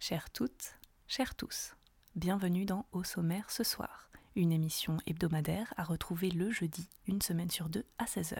Chères 0.00 0.30
toutes, 0.30 0.78
chers 1.08 1.34
tous, 1.34 1.74
bienvenue 2.14 2.64
dans 2.64 2.86
Au 2.92 3.02
sommaire 3.02 3.50
ce 3.50 3.64
soir, 3.64 4.10
une 4.36 4.52
émission 4.52 4.98
hebdomadaire 5.06 5.74
à 5.76 5.82
retrouver 5.82 6.30
le 6.30 6.52
jeudi, 6.52 6.88
une 7.08 7.20
semaine 7.20 7.50
sur 7.50 7.68
deux, 7.68 7.84
à 7.98 8.04
16h. 8.04 8.38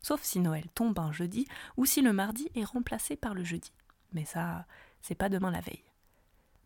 Sauf 0.00 0.22
si 0.22 0.38
Noël 0.38 0.68
tombe 0.76 1.00
un 1.00 1.10
jeudi 1.10 1.48
ou 1.76 1.86
si 1.86 2.02
le 2.02 2.12
mardi 2.12 2.48
est 2.54 2.64
remplacé 2.64 3.16
par 3.16 3.34
le 3.34 3.42
jeudi. 3.42 3.72
Mais 4.12 4.24
ça, 4.24 4.64
c'est 5.00 5.16
pas 5.16 5.28
demain 5.28 5.50
la 5.50 5.60
veille. 5.60 5.82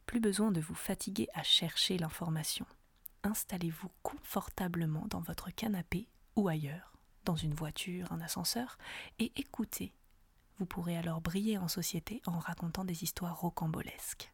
Plus 0.05 0.21
besoin 0.21 0.53
de 0.53 0.61
vous 0.61 0.75
fatiguer 0.75 1.29
à 1.33 1.43
chercher 1.43 1.97
l'information. 1.97 2.67
Installez-vous 3.23 3.91
confortablement 4.03 5.07
dans 5.09 5.21
votre 5.21 5.51
canapé 5.51 6.09
ou 6.37 6.49
ailleurs, 6.49 6.93
dans 7.25 7.37
une 7.37 7.55
voiture, 7.55 8.13
un 8.13 8.21
ascenseur, 8.21 8.77
et 9.19 9.33
écoutez 9.37 9.95
vous 10.59 10.67
pourrez 10.67 10.97
alors 10.97 11.21
briller 11.21 11.59
en 11.59 11.69
société 11.69 12.23
en 12.27 12.39
racontant 12.39 12.85
des 12.85 13.03
histoires 13.05 13.37
rocambolesques. 13.39 14.33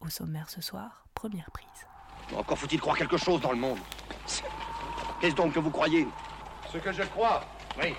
Au 0.00 0.08
sommaire 0.08 0.50
ce 0.50 0.60
soir, 0.60 1.06
première 1.14 1.50
prise. 1.50 2.36
Encore 2.36 2.58
faut-il 2.58 2.80
croire 2.80 2.96
quelque 2.96 3.16
chose 3.16 3.40
dans 3.40 3.52
le 3.52 3.58
monde. 3.58 3.78
Qu'est-ce 5.20 5.34
donc 5.34 5.54
que 5.54 5.58
vous 5.60 5.70
croyez? 5.70 6.06
Ce 6.70 6.78
que 6.78 6.92
je 6.92 7.02
crois, 7.04 7.44
oui. 7.78 7.94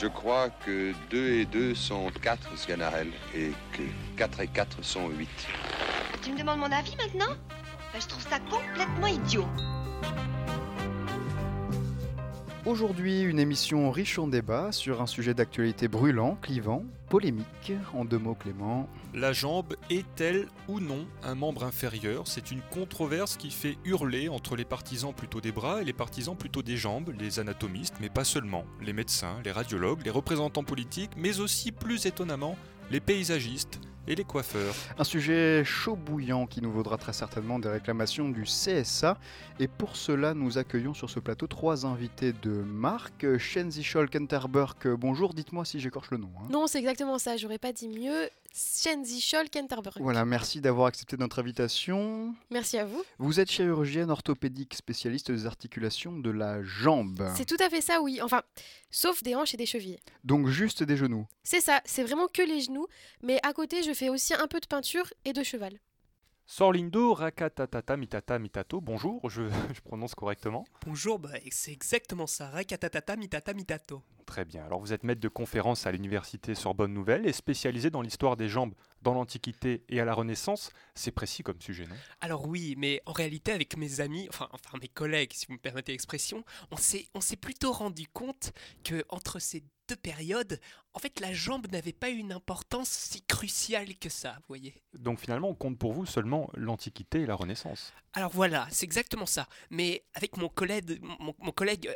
Je 0.00 0.06
crois 0.06 0.48
que 0.50 0.94
2 1.10 1.28
et 1.40 1.44
2 1.44 1.74
sont 1.74 2.10
4, 2.22 2.56
Sganarelle, 2.56 3.12
et 3.34 3.52
que 3.72 3.82
4 4.16 4.40
et 4.40 4.48
4 4.48 4.82
sont 4.82 5.08
8. 5.08 5.28
Tu 6.22 6.32
me 6.32 6.38
demandes 6.38 6.60
mon 6.60 6.70
avis 6.70 6.96
maintenant? 6.96 7.34
Ben, 7.92 8.00
Je 8.00 8.06
trouve 8.06 8.22
ça 8.22 8.38
complètement 8.38 9.08
idiot. 9.08 9.46
Aujourd'hui, 12.68 13.22
une 13.22 13.38
émission 13.38 13.90
riche 13.90 14.18
en 14.18 14.28
débats 14.28 14.72
sur 14.72 15.00
un 15.00 15.06
sujet 15.06 15.32
d'actualité 15.32 15.88
brûlant, 15.88 16.36
clivant, 16.42 16.84
polémique. 17.08 17.72
En 17.94 18.04
deux 18.04 18.18
mots, 18.18 18.34
Clément. 18.34 18.90
La 19.14 19.32
jambe 19.32 19.74
est-elle 19.88 20.48
ou 20.68 20.78
non 20.78 21.06
un 21.22 21.34
membre 21.34 21.64
inférieur? 21.64 22.28
C'est 22.28 22.50
une 22.50 22.60
controverse 22.70 23.38
qui 23.38 23.50
fait 23.52 23.78
hurler 23.86 24.28
entre 24.28 24.54
les 24.54 24.66
partisans 24.66 25.14
plutôt 25.14 25.40
des 25.40 25.50
bras 25.50 25.80
et 25.80 25.86
les 25.86 25.94
partisans 25.94 26.36
plutôt 26.36 26.60
des 26.60 26.76
jambes, 26.76 27.10
les 27.18 27.40
anatomistes, 27.40 27.94
mais 28.02 28.10
pas 28.10 28.24
seulement, 28.24 28.66
les 28.82 28.92
médecins, 28.92 29.40
les 29.46 29.52
radiologues, 29.52 30.04
les 30.04 30.10
représentants 30.10 30.62
politiques, 30.62 31.12
mais 31.16 31.40
aussi 31.40 31.72
plus 31.72 32.04
étonnamment, 32.04 32.58
les 32.90 33.00
paysagistes 33.00 33.80
et 34.08 34.14
les 34.14 34.24
coiffeurs. 34.24 34.74
Un 34.98 35.04
sujet 35.04 35.62
chaud 35.64 35.94
bouillant 35.94 36.46
qui 36.46 36.62
nous 36.62 36.72
vaudra 36.72 36.96
très 36.96 37.12
certainement 37.12 37.58
des 37.58 37.68
réclamations 37.68 38.30
du 38.30 38.44
CSA. 38.44 39.18
Et 39.60 39.68
pour 39.68 39.96
cela, 39.96 40.32
nous 40.34 40.56
accueillons 40.56 40.94
sur 40.94 41.10
ce 41.10 41.20
plateau 41.20 41.46
trois 41.46 41.84
invités 41.84 42.32
de 42.32 42.50
marque. 42.50 43.36
Shenzi 43.36 43.84
Scholl 43.84 44.08
Kenterberg, 44.08 44.88
bonjour, 44.94 45.34
dites-moi 45.34 45.64
si 45.66 45.78
j'écorche 45.78 46.10
le 46.10 46.16
nom. 46.16 46.30
hein. 46.40 46.46
Non, 46.50 46.66
c'est 46.66 46.78
exactement 46.78 47.18
ça, 47.18 47.36
j'aurais 47.36 47.58
pas 47.58 47.72
dit 47.72 47.88
mieux. 47.88 48.30
Shenzi 48.54 49.20
Scholl 49.20 49.50
Kenterberg. 49.50 50.00
Voilà, 50.00 50.24
merci 50.24 50.60
d'avoir 50.60 50.86
accepté 50.86 51.16
notre 51.16 51.38
invitation. 51.38 52.34
Merci 52.50 52.78
à 52.78 52.84
vous. 52.84 53.02
Vous 53.18 53.40
êtes 53.40 53.50
chirurgienne 53.50 54.10
orthopédique 54.10 54.74
spécialiste 54.74 55.30
des 55.30 55.46
articulations 55.46 56.18
de 56.18 56.30
la 56.30 56.62
jambe. 56.62 57.30
C'est 57.36 57.44
tout 57.44 57.62
à 57.62 57.68
fait 57.68 57.80
ça, 57.80 58.00
oui. 58.00 58.20
Enfin, 58.22 58.42
sauf 58.90 59.22
des 59.22 59.34
hanches 59.34 59.54
et 59.54 59.56
des 59.56 59.66
chevilles. 59.66 59.98
Donc 60.24 60.48
juste 60.48 60.82
des 60.82 60.96
genoux. 60.96 61.26
C'est 61.42 61.60
ça, 61.60 61.80
c'est 61.84 62.02
vraiment 62.02 62.26
que 62.26 62.42
les 62.42 62.60
genoux, 62.60 62.86
mais 63.22 63.38
à 63.42 63.52
côté, 63.52 63.82
je 63.82 63.92
fais 63.92 64.08
aussi 64.08 64.34
un 64.34 64.46
peu 64.48 64.60
de 64.60 64.66
peinture 64.66 65.12
et 65.24 65.32
de 65.32 65.42
cheval. 65.42 65.78
Sorlindo 66.50 67.12
Rakatatata 67.12 67.98
Mitato 67.98 68.38
Mitato, 68.38 68.80
bonjour, 68.80 69.28
je, 69.28 69.42
je 69.74 69.80
prononce 69.82 70.14
correctement. 70.14 70.64
Bonjour, 70.86 71.18
bah, 71.18 71.28
c'est 71.50 71.72
exactement 71.72 72.26
ça. 72.26 72.48
Rakatatata 72.48 73.16
mitata 73.16 73.52
mitato. 73.52 74.02
Très 74.24 74.46
bien, 74.46 74.64
alors 74.64 74.80
vous 74.80 74.94
êtes 74.94 75.04
maître 75.04 75.20
de 75.20 75.28
conférence 75.28 75.86
à 75.86 75.92
l'université 75.92 76.54
Sorbonne 76.54 76.94
Nouvelle 76.94 77.26
et 77.26 77.34
spécialisé 77.34 77.90
dans 77.90 78.00
l'histoire 78.00 78.38
des 78.38 78.48
jambes 78.48 78.72
dans 79.02 79.14
l'Antiquité 79.14 79.84
et 79.88 80.00
à 80.00 80.04
la 80.04 80.14
Renaissance. 80.14 80.70
C'est 80.94 81.12
précis 81.12 81.42
comme 81.42 81.60
sujet, 81.60 81.86
non? 81.86 81.96
Alors 82.20 82.46
oui, 82.46 82.74
mais 82.76 83.02
en 83.06 83.12
réalité, 83.12 83.52
avec 83.52 83.76
mes 83.76 84.00
amis, 84.00 84.26
enfin, 84.28 84.48
enfin 84.52 84.78
mes 84.80 84.88
collègues, 84.88 85.32
si 85.32 85.46
vous 85.46 85.54
me 85.54 85.58
permettez 85.58 85.92
l'expression, 85.92 86.44
on 86.70 86.76
s'est, 86.76 87.06
on 87.14 87.20
s'est 87.20 87.36
plutôt 87.36 87.72
rendu 87.72 88.06
compte 88.08 88.52
que 88.84 89.04
entre 89.08 89.38
ces 89.38 89.62
deux 89.88 89.96
périodes, 89.96 90.60
en 90.92 90.98
fait, 90.98 91.20
la 91.20 91.32
jambe 91.32 91.66
n'avait 91.70 91.92
pas 91.92 92.10
une 92.10 92.32
importance 92.32 92.88
si 92.88 93.22
cruciale 93.22 93.96
que 93.96 94.08
ça, 94.08 94.34
vous 94.40 94.48
voyez. 94.48 94.74
Donc 94.92 95.18
finalement, 95.20 95.48
on 95.48 95.54
compte 95.54 95.78
pour 95.78 95.92
vous 95.92 96.06
seulement 96.06 96.50
l'Antiquité 96.54 97.22
et 97.22 97.26
la 97.26 97.34
Renaissance. 97.34 97.92
Alors 98.12 98.32
voilà, 98.32 98.66
c'est 98.70 98.84
exactement 98.84 99.26
ça. 99.26 99.48
Mais 99.70 100.04
avec 100.14 100.36
mon 100.36 100.48
collègue, 100.48 101.00
mon, 101.02 101.34
mon 101.38 101.52
collègue 101.52 101.88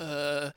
euh, 0.00 0.50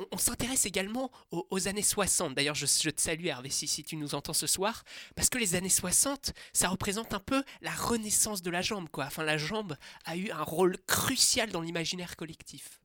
on, 0.00 0.06
on 0.12 0.18
s'intéresse 0.18 0.66
également 0.66 1.10
aux, 1.30 1.46
aux 1.50 1.68
années 1.68 1.82
60. 1.82 2.34
D'ailleurs, 2.34 2.54
je, 2.54 2.66
je 2.66 2.90
te 2.90 3.00
salue 3.00 3.26
Hervé 3.26 3.50
si, 3.50 3.66
si 3.66 3.82
tu 3.84 3.96
nous 3.96 4.14
entends 4.14 4.32
ce 4.32 4.46
soir, 4.46 4.84
parce 5.14 5.28
que 5.28 5.38
les 5.38 5.54
années 5.54 5.68
60, 5.68 6.32
ça 6.52 6.68
représente 6.68 7.14
un 7.14 7.20
peu 7.20 7.42
la 7.60 7.72
renaissance 7.72 8.42
de 8.42 8.50
la 8.50 8.62
jambe, 8.62 8.88
quoi. 8.88 9.04
Enfin, 9.06 9.22
la 9.24 9.38
jambe 9.38 9.76
a 10.04 10.16
eu 10.16 10.30
un 10.30 10.42
rôle 10.42 10.76
crucial 10.86 11.50
dans 11.50 11.60
l'imaginaire 11.60 12.16
collectif. 12.16 12.80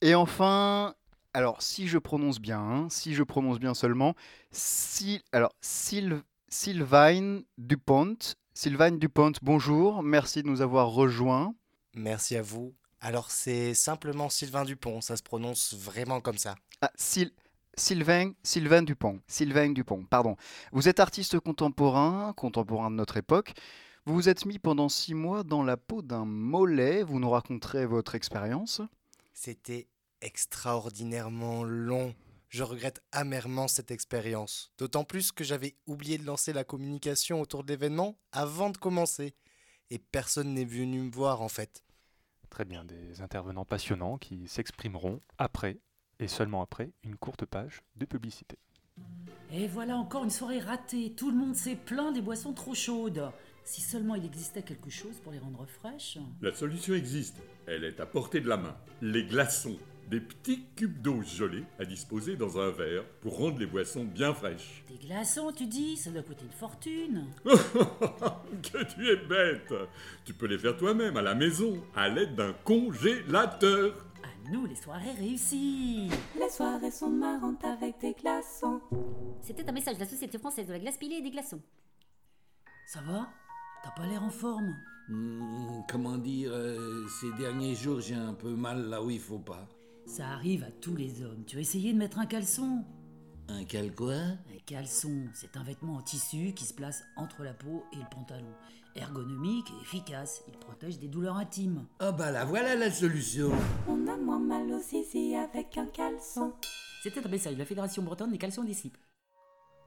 Et 0.00 0.14
enfin, 0.14 0.94
alors 1.32 1.62
si 1.62 1.88
je 1.88 1.98
prononce 1.98 2.40
bien, 2.40 2.60
hein, 2.60 2.88
si 2.90 3.14
je 3.14 3.22
prononce 3.22 3.58
bien 3.58 3.74
seulement, 3.74 4.14
si, 4.50 5.22
alors 5.32 5.54
Syl- 5.62 6.22
Sylvain 6.48 7.40
Dupont, 7.56 8.16
Sylvain 8.54 8.90
Dupont, 8.92 9.32
bonjour, 9.42 10.02
merci 10.02 10.42
de 10.42 10.48
nous 10.48 10.60
avoir 10.60 10.88
rejoints. 10.88 11.54
Merci 11.94 12.36
à 12.36 12.42
vous. 12.42 12.74
Alors 13.04 13.32
c'est 13.32 13.74
simplement 13.74 14.30
Sylvain 14.30 14.64
Dupont, 14.64 15.00
ça 15.00 15.16
se 15.16 15.24
prononce 15.24 15.74
vraiment 15.74 16.20
comme 16.20 16.38
ça. 16.38 16.54
Ah, 16.80 16.92
Syl- 16.96 17.32
Sylvain, 17.76 18.32
Sylvain 18.44 18.82
Dupont, 18.82 19.20
Sylvain 19.26 19.70
Dupont, 19.70 20.04
pardon. 20.04 20.36
Vous 20.70 20.88
êtes 20.88 21.00
artiste 21.00 21.40
contemporain, 21.40 22.32
contemporain 22.36 22.92
de 22.92 22.96
notre 22.96 23.16
époque. 23.16 23.54
Vous 24.06 24.14
vous 24.14 24.28
êtes 24.28 24.46
mis 24.46 24.60
pendant 24.60 24.88
six 24.88 25.14
mois 25.14 25.42
dans 25.42 25.64
la 25.64 25.76
peau 25.76 26.00
d'un 26.00 26.24
mollet. 26.24 27.02
Vous 27.02 27.18
nous 27.18 27.30
raconterez 27.30 27.86
votre 27.86 28.14
expérience. 28.14 28.80
C'était 29.32 29.88
extraordinairement 30.20 31.64
long. 31.64 32.14
Je 32.50 32.62
regrette 32.62 33.02
amèrement 33.10 33.66
cette 33.66 33.90
expérience. 33.90 34.70
D'autant 34.78 35.02
plus 35.02 35.32
que 35.32 35.42
j'avais 35.42 35.74
oublié 35.88 36.18
de 36.18 36.24
lancer 36.24 36.52
la 36.52 36.62
communication 36.62 37.40
autour 37.40 37.64
de 37.64 37.72
l'événement 37.72 38.16
avant 38.30 38.70
de 38.70 38.76
commencer. 38.76 39.34
Et 39.90 39.98
personne 39.98 40.54
n'est 40.54 40.64
venu 40.64 41.00
me 41.00 41.10
voir 41.10 41.42
en 41.42 41.48
fait. 41.48 41.82
Très 42.52 42.66
bien, 42.66 42.84
des 42.84 43.22
intervenants 43.22 43.64
passionnants 43.64 44.18
qui 44.18 44.46
s'exprimeront 44.46 45.22
après, 45.38 45.78
et 46.18 46.28
seulement 46.28 46.60
après, 46.60 46.92
une 47.02 47.16
courte 47.16 47.46
page 47.46 47.80
de 47.96 48.04
publicité. 48.04 48.58
Et 49.50 49.66
voilà 49.66 49.96
encore 49.96 50.22
une 50.22 50.30
soirée 50.30 50.58
ratée. 50.58 51.14
Tout 51.16 51.30
le 51.30 51.36
monde 51.38 51.54
s'est 51.54 51.76
plaint 51.76 52.12
des 52.12 52.20
boissons 52.20 52.52
trop 52.52 52.74
chaudes. 52.74 53.30
Si 53.64 53.80
seulement 53.80 54.16
il 54.16 54.26
existait 54.26 54.62
quelque 54.62 54.90
chose 54.90 55.18
pour 55.20 55.32
les 55.32 55.38
rendre 55.38 55.64
fraîches. 55.64 56.18
La 56.42 56.52
solution 56.52 56.92
existe. 56.92 57.38
Elle 57.66 57.84
est 57.84 58.00
à 58.00 58.04
portée 58.04 58.42
de 58.42 58.50
la 58.50 58.58
main. 58.58 58.76
Les 59.00 59.24
glaçons. 59.24 59.78
Des 60.08 60.20
petits 60.20 60.64
cubes 60.76 61.00
d'eau 61.00 61.22
gelée 61.22 61.64
à 61.78 61.84
disposer 61.84 62.36
dans 62.36 62.58
un 62.58 62.70
verre 62.70 63.04
pour 63.20 63.38
rendre 63.38 63.58
les 63.58 63.66
boissons 63.66 64.04
bien 64.04 64.34
fraîches. 64.34 64.84
Des 64.88 65.06
glaçons, 65.06 65.52
tu 65.52 65.66
dis 65.66 65.96
Ça 65.96 66.10
doit 66.10 66.22
coûter 66.22 66.44
une 66.44 66.50
fortune. 66.50 67.26
que 67.44 68.84
tu 68.84 69.08
es 69.08 69.16
bête 69.16 69.72
Tu 70.24 70.34
peux 70.34 70.46
les 70.46 70.58
faire 70.58 70.76
toi-même 70.76 71.16
à 71.16 71.22
la 71.22 71.34
maison 71.34 71.82
à 71.94 72.08
l'aide 72.08 72.34
d'un 72.34 72.52
congélateur. 72.64 74.06
À 74.22 74.50
nous 74.50 74.66
les 74.66 74.76
soirées 74.76 75.12
réussies. 75.18 76.10
Les 76.38 76.50
soirées 76.50 76.90
sont 76.90 77.10
marrantes 77.10 77.64
avec 77.64 77.98
des 78.00 78.12
glaçons. 78.12 78.80
C'était 79.40 79.68
un 79.68 79.72
message 79.72 79.94
de 79.94 80.00
la 80.00 80.08
Société 80.08 80.38
française 80.38 80.66
de 80.66 80.72
la 80.72 80.78
glace 80.78 80.98
pilée 80.98 81.16
et 81.16 81.22
des 81.22 81.30
glaçons. 81.30 81.60
Ça 82.86 83.00
va? 83.00 83.28
T'as 83.82 83.90
pas 83.90 84.06
l'air 84.06 84.22
en 84.22 84.30
forme? 84.30 84.76
Hmm, 85.08 85.80
comment 85.90 86.16
dire, 86.18 86.50
euh, 86.52 87.06
ces 87.08 87.32
derniers 87.32 87.74
jours, 87.74 88.00
j'ai 88.00 88.14
un 88.14 88.34
peu 88.34 88.54
mal 88.54 88.88
là 88.88 89.02
où 89.02 89.10
il 89.10 89.18
faut 89.18 89.38
pas. 89.38 89.66
Ça 90.12 90.28
arrive 90.28 90.62
à 90.62 90.70
tous 90.70 90.94
les 90.94 91.22
hommes. 91.22 91.42
Tu 91.46 91.56
as 91.56 91.60
essayé 91.60 91.90
de 91.90 91.98
mettre 91.98 92.18
un 92.18 92.26
caleçon? 92.26 92.84
Un 93.48 93.64
cal 93.64 93.94
quoi? 93.94 94.12
Un 94.12 94.58
caleçon, 94.66 95.24
c'est 95.32 95.56
un 95.56 95.62
vêtement 95.62 95.94
en 95.94 96.02
tissu 96.02 96.52
qui 96.52 96.66
se 96.66 96.74
place 96.74 97.02
entre 97.16 97.42
la 97.42 97.54
peau 97.54 97.82
et 97.94 97.96
le 97.96 98.04
pantalon. 98.14 98.52
Ergonomique 98.94 99.70
et 99.70 99.80
efficace, 99.80 100.42
il 100.48 100.58
protège 100.58 100.98
des 100.98 101.08
douleurs 101.08 101.38
intimes. 101.38 101.86
Ah 101.98 102.12
bah 102.12 102.30
là, 102.30 102.44
voilà 102.44 102.74
la 102.74 102.90
solution. 102.90 103.52
On 103.88 104.06
a 104.06 104.18
moins 104.18 104.38
mal 104.38 104.70
au 104.70 104.80
zizi 104.80 105.34
avec 105.34 105.78
un 105.78 105.86
caleçon. 105.86 106.52
C'était 107.02 107.26
un 107.26 107.30
message 107.30 107.54
de 107.54 107.60
la 107.60 107.64
Fédération 107.64 108.02
bretonne 108.02 108.32
des 108.32 108.38
caleçons 108.38 108.64
des 108.64 108.74
cibles. 108.74 109.00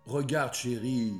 Regarde 0.07 0.55
chérie, 0.55 1.13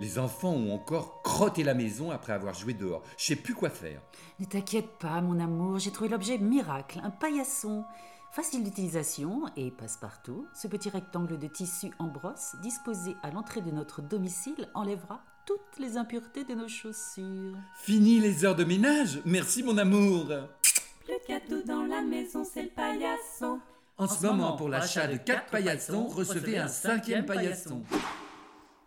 les 0.00 0.18
enfants 0.18 0.54
ont 0.54 0.74
encore 0.74 1.22
crotté 1.22 1.62
la 1.62 1.74
maison 1.74 2.10
après 2.10 2.32
avoir 2.32 2.54
joué 2.54 2.74
dehors. 2.74 3.04
Je 3.18 3.26
sais 3.26 3.36
plus 3.36 3.54
quoi 3.54 3.70
faire. 3.70 4.02
Ne 4.40 4.46
t'inquiète 4.46 4.98
pas, 4.98 5.20
mon 5.20 5.38
amour, 5.38 5.78
j'ai 5.78 5.92
trouvé 5.92 6.10
l'objet 6.10 6.38
miracle, 6.38 7.00
un 7.04 7.10
paillasson. 7.10 7.84
Facile 8.30 8.62
d'utilisation 8.62 9.44
et 9.56 9.70
passe-partout, 9.70 10.46
ce 10.54 10.68
petit 10.68 10.90
rectangle 10.90 11.38
de 11.38 11.46
tissu 11.46 11.90
en 11.98 12.06
brosse 12.06 12.54
disposé 12.62 13.16
à 13.22 13.30
l'entrée 13.30 13.62
de 13.62 13.70
notre 13.70 14.02
domicile 14.02 14.68
enlèvera 14.74 15.22
toutes 15.46 15.78
les 15.78 15.96
impuretés 15.96 16.44
de 16.44 16.54
nos 16.54 16.68
chaussures. 16.68 17.56
Fini 17.76 18.20
les 18.20 18.44
heures 18.44 18.54
de 18.54 18.64
ménage 18.64 19.20
Merci 19.24 19.62
mon 19.62 19.78
amour 19.78 20.26
Le 20.28 21.26
cadeau 21.26 21.62
dans 21.62 21.84
la 21.86 22.02
maison, 22.02 22.44
c'est 22.44 22.64
le 22.64 22.68
paillasson. 22.68 23.60
En, 23.96 24.06
ce 24.06 24.26
moment, 24.26 24.56
pour 24.56 24.68
l'achat 24.68 25.08
de 25.08 25.16
4 25.16 25.50
paillassons, 25.50 26.06
recevez 26.06 26.58
un 26.58 26.68
cinquième 26.68 27.24
paillasson. 27.24 27.82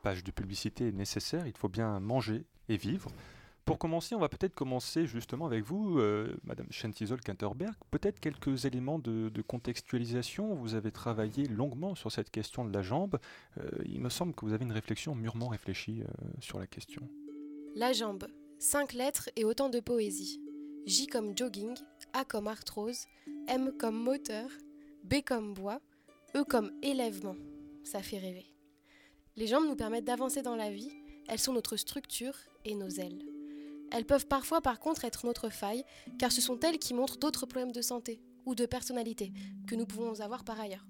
page 0.03 0.23
de 0.23 0.31
publicité 0.31 0.91
nécessaire, 0.91 1.47
il 1.47 1.57
faut 1.57 1.67
bien 1.67 1.99
manger 1.99 2.45
et 2.69 2.77
vivre. 2.77 3.11
Pour 3.66 3.78
commencer, 3.78 4.16
on 4.16 4.19
va 4.19 4.30
peut-être 4.30 4.56
commencer 4.56 5.06
justement 5.06 5.46
avec 5.46 5.63
vous, 5.63 6.00
euh, 6.00 6.36
Madame 6.44 6.68
Schentizol 6.72 7.22
Kanterberg. 7.22 7.74
Peut-être 7.92 8.19
quelques 8.19 8.66
éléments 8.66 8.98
de, 8.98 9.30
de, 9.30 9.42
contextualisation. 9.42 10.56
Vous 10.56 10.74
avez 10.74 10.92
travaillé 10.92 11.48
longuement 11.48 11.94
sur 11.94 12.12
cette 12.12 12.31
question 12.31 12.66
de 12.66 12.74
la 12.74 12.81
jambe. 12.81 13.19
Euh, 13.60 13.69
il 13.86 14.02
me 14.02 14.10
semble 14.10 14.34
que 14.34 14.46
vous 14.46 14.54
avez 14.54 14.66
une 14.66 14.72
réflexion 14.72 15.13
mûrement 15.13 15.48
réfléchie 15.48 16.02
euh, 16.02 16.28
sur 16.40 16.60
la 16.60 16.66
question. 16.66 17.08
La 17.75 17.94
jambe, 17.94 18.28
cinq 18.58 18.94
lettres 18.94 19.30
et 19.36 19.46
autant 19.46 19.69
de 19.69 19.80
poésie. 19.80 20.42
J 20.88 21.06
comme 21.06 21.38
jogging, 21.38 21.75
A 22.13 22.25
comme 22.25 22.48
arthrose, 22.48 23.06
M 23.48 23.72
comme 23.80 23.96
moteur, 23.96 24.50
B 25.04 25.22
comme 25.25 25.54
bois, 25.54 25.80
E 26.36 26.44
comme 26.44 26.72
élèvement. 26.81 27.36
Ça 27.84 28.02
fait 28.02 28.18
rêver. 28.18 28.46
Les 29.36 29.48
jambes 29.48 29.68
nous 29.68 29.75
permettent 29.75 30.06
d'avancer 30.06 30.42
dans 30.42 30.56
la 30.56 30.72
vie, 30.72 30.92
elles 31.28 31.40
sont 31.40 31.54
notre 31.54 31.78
structure 31.78 32.36
et 32.66 32.75
nos 32.75 32.90
ailes. 32.90 33.31
Elles 33.91 34.05
peuvent 34.05 34.27
parfois 34.27 34.61
par 34.61 34.79
contre 34.79 35.05
être 35.05 35.25
notre 35.25 35.49
faille, 35.49 35.83
car 36.17 36.31
ce 36.31 36.41
sont 36.41 36.59
elles 36.61 36.79
qui 36.79 36.93
montrent 36.93 37.17
d'autres 37.17 37.45
problèmes 37.45 37.71
de 37.71 37.81
santé 37.81 38.21
ou 38.45 38.55
de 38.55 38.65
personnalité 38.65 39.33
que 39.67 39.75
nous 39.75 39.85
pouvons 39.85 40.19
avoir 40.21 40.43
par 40.43 40.59
ailleurs. 40.59 40.85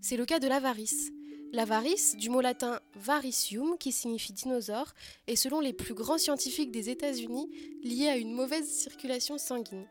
C'est 0.00 0.16
le 0.16 0.26
cas 0.26 0.38
de 0.38 0.48
l'avarice. 0.48 1.10
L'avarice, 1.52 2.16
du 2.16 2.28
mot 2.28 2.40
latin 2.40 2.80
varicium, 2.94 3.78
qui 3.78 3.92
signifie 3.92 4.32
dinosaure, 4.32 4.92
est 5.26 5.36
selon 5.36 5.60
les 5.60 5.72
plus 5.72 5.94
grands 5.94 6.18
scientifiques 6.18 6.70
des 6.70 6.90
États-Unis 6.90 7.48
liée 7.82 8.08
à 8.08 8.16
une 8.16 8.32
mauvaise 8.32 8.68
circulation 8.68 9.38
sanguine. 9.38 9.86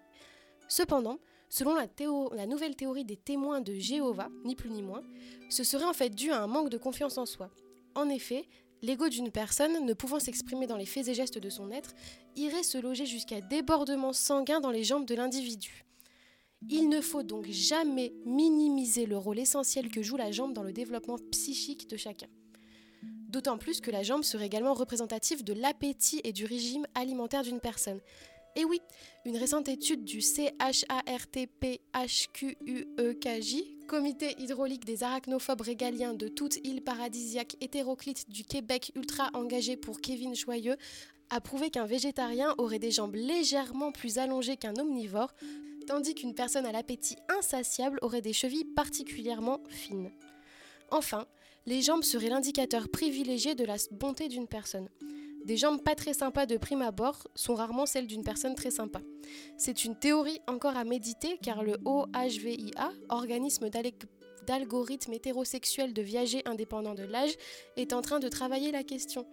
Cependant, 0.67 1.19
selon 1.49 1.75
la, 1.75 1.87
la, 2.35 2.45
nouvelle 2.45 2.75
théorie 2.75 3.05
des 3.05 3.17
témoins 3.17 3.61
de 3.61 3.73
Jéhovah, 3.73 4.29
ni 4.43 4.55
plus 4.55 4.69
ni 4.69 4.81
moins, 4.81 5.03
ce 5.49 5.63
serait 5.63 5.85
en 5.85 5.93
fait 5.93 6.09
dû 6.09 6.31
à 6.31 6.41
un 6.41 6.47
manque 6.47 6.69
de 6.69 6.77
confiance 6.77 7.17
en 7.17 7.25
soi. 7.25 7.49
En 7.95 8.09
effet, 8.09 8.47
l'ego 8.81 9.09
d'une 9.09 9.31
personne, 9.31 9.85
ne 9.85 9.93
pouvant 9.93 10.19
s'exprimer 10.19 10.67
dans 10.67 10.77
les 10.77 10.85
faits 10.85 11.07
et 11.07 11.13
gestes 11.13 11.37
de 11.37 11.49
son 11.49 11.71
être, 11.71 11.93
irait 12.35 12.63
se 12.63 12.77
loger 12.77 13.05
jusqu'à 13.05 13.41
débordement 13.41 14.13
sanguin 14.13 14.59
dans 14.59 14.71
les 14.71 14.83
jambes 14.83 15.05
de 15.05 15.15
l'individu. 15.15 15.85
Il 16.69 16.89
ne 16.89 17.01
faut 17.01 17.23
donc 17.23 17.47
jamais 17.49 18.13
minimiser 18.25 19.05
le 19.05 19.17
rôle 19.17 19.39
essentiel 19.39 19.89
que 19.89 20.01
joue 20.01 20.17
la 20.17 20.31
jambe 20.31 20.53
dans 20.53 20.63
le 20.63 20.73
développement 20.73 21.17
psychique 21.31 21.89
de 21.89 21.97
chacun. 21.97 22.27
D'autant 23.29 23.57
plus 23.57 23.81
que 23.81 23.91
la 23.91 24.01
jambe 24.01 24.23
serait 24.23 24.45
également 24.45 24.73
représentative 24.73 25.43
de 25.43 25.53
l'appétit 25.53 26.21
et 26.23 26.31
du 26.31 26.45
régime 26.45 26.87
alimentaire 26.95 27.43
d'une 27.43 27.59
personne. 27.59 27.99
Et 28.57 28.63
oui, 28.63 28.79
une 29.25 29.35
récente 29.35 29.67
étude 29.67 30.05
du 30.05 30.21
CHARTPHQUEKJ, 30.21 30.75
Comité 33.87 34.33
hydraulique 34.39 34.85
des 34.85 35.03
arachnophobes 35.03 35.61
régaliens 35.61 36.13
de 36.13 36.27
toute 36.29 36.57
île 36.65 36.81
paradisiaque 36.81 37.57
hétéroclite 37.59 38.29
du 38.29 38.43
Québec 38.45 38.93
ultra 38.95 39.29
engagé 39.33 39.75
pour 39.75 39.99
Kevin 39.99 40.33
Joyeux, 40.33 40.77
a 41.29 41.41
prouvé 41.41 41.69
qu'un 41.69 41.85
végétarien 41.85 42.55
aurait 42.57 42.79
des 42.79 42.91
jambes 42.91 43.15
légèrement 43.15 43.91
plus 43.91 44.17
allongées 44.19 44.57
qu'un 44.57 44.75
omnivore, 44.77 45.33
tandis 45.85 46.15
qu'une 46.15 46.33
personne 46.33 46.65
à 46.65 46.71
l'appétit 46.71 47.17
insatiable 47.37 47.99
aurait 48.01 48.21
des 48.21 48.33
chevilles 48.33 48.65
particulièrement 48.65 49.59
fines. 49.69 50.11
Enfin, 50.91 51.27
les 51.65 51.81
jambes 51.81 52.03
seraient 52.03 52.29
l'indicateur 52.29 52.87
privilégié 52.89 53.53
de 53.53 53.65
la 53.65 53.75
bonté 53.91 54.29
d'une 54.29 54.47
personne. 54.47 54.87
Des 55.45 55.57
jambes 55.57 55.83
pas 55.83 55.93
très 55.93 56.15
sympas 56.15 56.47
de 56.47 56.57
prime 56.57 56.81
abord 56.81 57.27
sont 57.35 57.53
rarement 57.53 57.85
celles 57.85 58.07
d'une 58.07 58.23
personne 58.23 58.55
très 58.55 58.71
sympa. 58.71 59.01
C'est 59.57 59.85
une 59.85 59.95
théorie 59.95 60.39
encore 60.47 60.75
à 60.75 60.83
méditer 60.83 61.37
car 61.43 61.63
le 61.63 61.77
OHVIA, 61.85 62.91
organisme 63.09 63.69
d'algorithme 64.47 65.13
hétérosexuel 65.13 65.93
de 65.93 66.01
viager 66.01 66.41
indépendant 66.45 66.95
de 66.95 67.03
l'âge, 67.03 67.35
est 67.77 67.93
en 67.93 68.01
train 68.01 68.19
de 68.19 68.27
travailler 68.27 68.71
la 68.71 68.83
question. 68.83 69.27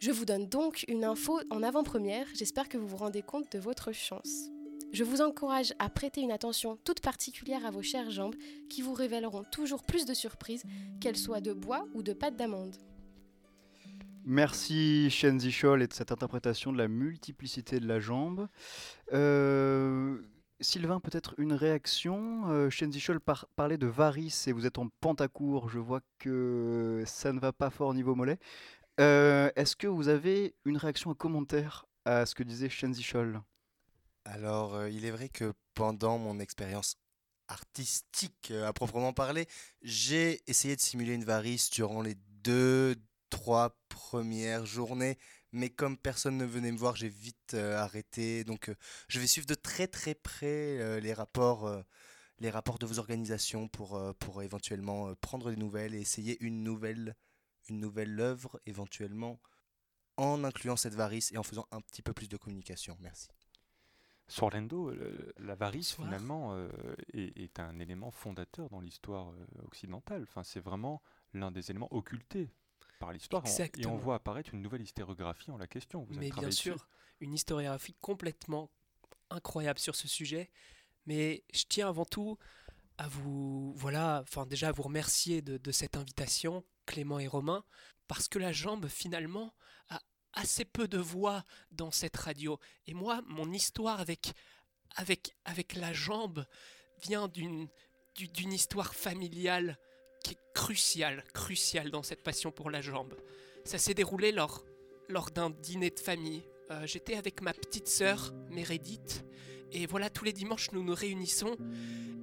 Je 0.00 0.10
vous 0.10 0.26
donne 0.26 0.50
donc 0.50 0.84
une 0.86 1.02
info 1.02 1.40
en 1.48 1.62
avant-première, 1.62 2.26
j'espère 2.34 2.68
que 2.68 2.76
vous 2.76 2.86
vous 2.86 2.98
rendez 2.98 3.22
compte 3.22 3.50
de 3.50 3.58
votre 3.58 3.90
chance. 3.90 4.50
Je 4.92 5.02
vous 5.02 5.22
encourage 5.22 5.72
à 5.78 5.88
prêter 5.88 6.20
une 6.20 6.30
attention 6.30 6.78
toute 6.84 7.00
particulière 7.00 7.64
à 7.64 7.70
vos 7.70 7.82
chères 7.82 8.10
jambes 8.10 8.36
qui 8.68 8.82
vous 8.82 8.92
révéleront 8.92 9.44
toujours 9.50 9.82
plus 9.82 10.04
de 10.04 10.12
surprises, 10.12 10.64
qu'elles 11.00 11.16
soient 11.16 11.40
de 11.40 11.54
bois 11.54 11.86
ou 11.94 12.02
de 12.02 12.12
pâte 12.12 12.36
d'amande. 12.36 12.76
Merci 14.30 15.08
Shenzi 15.08 15.50
Scholl 15.50 15.80
et 15.80 15.86
de 15.86 15.94
cette 15.94 16.12
interprétation 16.12 16.70
de 16.70 16.76
la 16.76 16.86
multiplicité 16.86 17.80
de 17.80 17.88
la 17.88 17.98
jambe. 17.98 18.46
Euh, 19.14 20.20
Sylvain, 20.60 21.00
peut-être 21.00 21.32
une 21.38 21.54
réaction. 21.54 22.42
Euh, 22.50 22.68
par 23.24 23.48
parlait 23.56 23.78
de 23.78 23.86
varice 23.86 24.46
et 24.46 24.52
vous 24.52 24.66
êtes 24.66 24.76
en 24.76 24.90
pentacourt. 25.00 25.70
Je 25.70 25.78
vois 25.78 26.02
que 26.18 27.02
ça 27.06 27.32
ne 27.32 27.40
va 27.40 27.54
pas 27.54 27.70
fort 27.70 27.88
au 27.88 27.94
niveau 27.94 28.14
mollet. 28.14 28.38
Euh, 29.00 29.50
Est-ce 29.56 29.76
que 29.76 29.86
vous 29.86 30.08
avez 30.08 30.54
une 30.66 30.76
réaction, 30.76 31.10
un 31.10 31.14
commentaire 31.14 31.86
à 32.04 32.26
ce 32.26 32.34
que 32.34 32.42
disait 32.42 32.68
Shenzi 32.68 33.02
Scholl? 33.02 33.40
Alors, 34.26 34.74
euh, 34.74 34.90
il 34.90 35.06
est 35.06 35.10
vrai 35.10 35.30
que 35.30 35.54
pendant 35.72 36.18
mon 36.18 36.38
expérience 36.38 36.96
artistique 37.48 38.52
à 38.62 38.74
proprement 38.74 39.14
parler, 39.14 39.46
j'ai 39.80 40.42
essayé 40.46 40.76
de 40.76 40.82
simuler 40.82 41.14
une 41.14 41.24
varice 41.24 41.70
durant 41.70 42.02
les 42.02 42.16
deux, 42.42 42.94
trois 43.30 43.78
premières 43.88 44.66
journées, 44.66 45.18
mais 45.52 45.70
comme 45.70 45.96
personne 45.96 46.36
ne 46.36 46.44
venait 46.44 46.72
me 46.72 46.78
voir, 46.78 46.96
j'ai 46.96 47.08
vite 47.08 47.54
euh, 47.54 47.76
arrêté. 47.78 48.44
Donc, 48.44 48.68
euh, 48.68 48.74
je 49.08 49.20
vais 49.20 49.26
suivre 49.26 49.46
de 49.46 49.54
très 49.54 49.86
très 49.86 50.14
près 50.14 50.78
euh, 50.78 51.00
les 51.00 51.12
rapports, 51.14 51.66
euh, 51.66 51.82
les 52.38 52.50
rapports 52.50 52.78
de 52.78 52.86
vos 52.86 52.98
organisations 52.98 53.68
pour, 53.68 54.00
pour 54.18 54.42
éventuellement 54.42 55.14
prendre 55.16 55.50
des 55.50 55.56
nouvelles 55.56 55.94
et 55.94 56.00
essayer 56.00 56.36
une 56.40 56.62
nouvelle, 56.62 57.16
une 57.68 57.80
nouvelle 57.80 58.18
œuvre 58.20 58.60
éventuellement 58.66 59.40
en 60.16 60.44
incluant 60.44 60.76
cette 60.76 60.94
varice 60.94 61.32
et 61.32 61.38
en 61.38 61.42
faisant 61.42 61.66
un 61.72 61.80
petit 61.80 62.02
peu 62.02 62.12
plus 62.12 62.28
de 62.28 62.36
communication. 62.36 62.96
Merci. 63.00 63.28
Sur 64.28 64.50
l'endo, 64.50 64.90
le- 64.90 65.32
l'avarice 65.38 65.92
Bonsoir. 65.92 66.06
finalement 66.08 66.52
euh, 66.54 66.68
est, 67.14 67.36
est 67.38 67.60
un 67.60 67.78
élément 67.78 68.10
fondateur 68.10 68.68
dans 68.68 68.80
l'histoire 68.80 69.32
occidentale. 69.64 70.24
Enfin, 70.28 70.44
c'est 70.44 70.60
vraiment 70.60 71.00
l'un 71.32 71.50
des 71.50 71.70
éléments 71.70 71.92
occultés 71.92 72.50
par 72.98 73.12
l'histoire. 73.12 73.44
Et 73.76 73.86
on 73.86 73.96
voit 73.96 74.16
apparaître 74.16 74.52
une 74.54 74.62
nouvelle 74.62 74.82
hystérographie 74.82 75.50
en 75.50 75.56
la 75.56 75.66
question. 75.66 76.02
Vous 76.04 76.14
Mais 76.18 76.30
bien 76.30 76.48
dessus. 76.48 76.70
sûr, 76.70 76.88
une 77.20 77.32
historiographie 77.34 77.94
complètement 78.00 78.70
incroyable 79.30 79.78
sur 79.78 79.94
ce 79.94 80.08
sujet. 80.08 80.50
Mais 81.06 81.44
je 81.52 81.64
tiens 81.68 81.88
avant 81.88 82.04
tout 82.04 82.38
à 82.98 83.08
vous, 83.08 83.72
voilà, 83.76 84.20
enfin 84.22 84.44
déjà 84.46 84.68
à 84.68 84.72
vous 84.72 84.82
remercier 84.82 85.40
de, 85.40 85.56
de 85.56 85.72
cette 85.72 85.96
invitation, 85.96 86.64
Clément 86.86 87.18
et 87.18 87.28
Romain, 87.28 87.64
parce 88.08 88.28
que 88.28 88.38
la 88.38 88.52
jambe 88.52 88.88
finalement 88.88 89.54
a 89.88 90.00
assez 90.32 90.64
peu 90.64 90.88
de 90.88 90.98
voix 90.98 91.44
dans 91.70 91.90
cette 91.90 92.16
radio. 92.16 92.58
Et 92.86 92.94
moi, 92.94 93.22
mon 93.26 93.52
histoire 93.52 94.00
avec, 94.00 94.32
avec, 94.96 95.36
avec 95.44 95.74
la 95.74 95.92
jambe 95.92 96.44
vient 97.02 97.28
d'une 97.28 97.68
du- 98.16 98.28
d'une 98.28 98.52
histoire 98.52 98.94
familiale 98.94 99.78
qui 100.22 100.34
est 100.34 100.38
cruciale, 100.54 101.24
cruciale 101.32 101.90
dans 101.90 102.02
cette 102.02 102.22
passion 102.22 102.50
pour 102.50 102.70
la 102.70 102.80
jambe. 102.80 103.14
Ça 103.64 103.78
s'est 103.78 103.94
déroulé 103.94 104.32
lors, 104.32 104.64
lors 105.08 105.30
d'un 105.30 105.50
dîner 105.50 105.90
de 105.90 106.00
famille. 106.00 106.42
Euh, 106.70 106.86
J'étais 106.86 107.16
avec 107.16 107.40
ma 107.42 107.52
petite 107.52 107.88
sœur, 107.88 108.32
Meredith, 108.50 109.24
et 109.72 109.86
voilà, 109.86 110.08
tous 110.08 110.24
les 110.24 110.32
dimanches, 110.32 110.72
nous 110.72 110.82
nous 110.82 110.94
réunissons. 110.94 111.56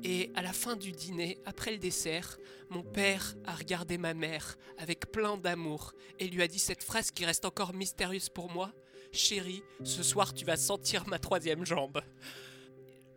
Et 0.04 0.32
à 0.36 0.42
la 0.42 0.54
fin 0.54 0.76
du 0.76 0.92
dîner, 0.92 1.40
après 1.46 1.72
le 1.72 1.78
dessert, 1.78 2.38
mon 2.70 2.84
père 2.84 3.36
a 3.46 3.56
regardé 3.56 3.98
ma 3.98 4.14
mère 4.14 4.58
avec 4.78 5.12
plein 5.12 5.38
d'amour 5.38 5.94
et 6.20 6.28
lui 6.28 6.42
a 6.42 6.48
dit 6.48 6.60
cette 6.60 6.84
phrase 6.84 7.12
qui 7.12 7.26
reste 7.26 7.46
encore 7.46 7.74
mystérieuse 7.74 8.30
pour 8.30 8.52
moi. 8.52 8.72
Chérie, 9.12 9.64
ce 9.84 10.04
soir 10.04 10.34
tu 10.34 10.46
vas 10.46 10.58
sentir 10.58 11.08
ma 11.08 11.20
troisième 11.20 11.66
jambe. 11.66 12.02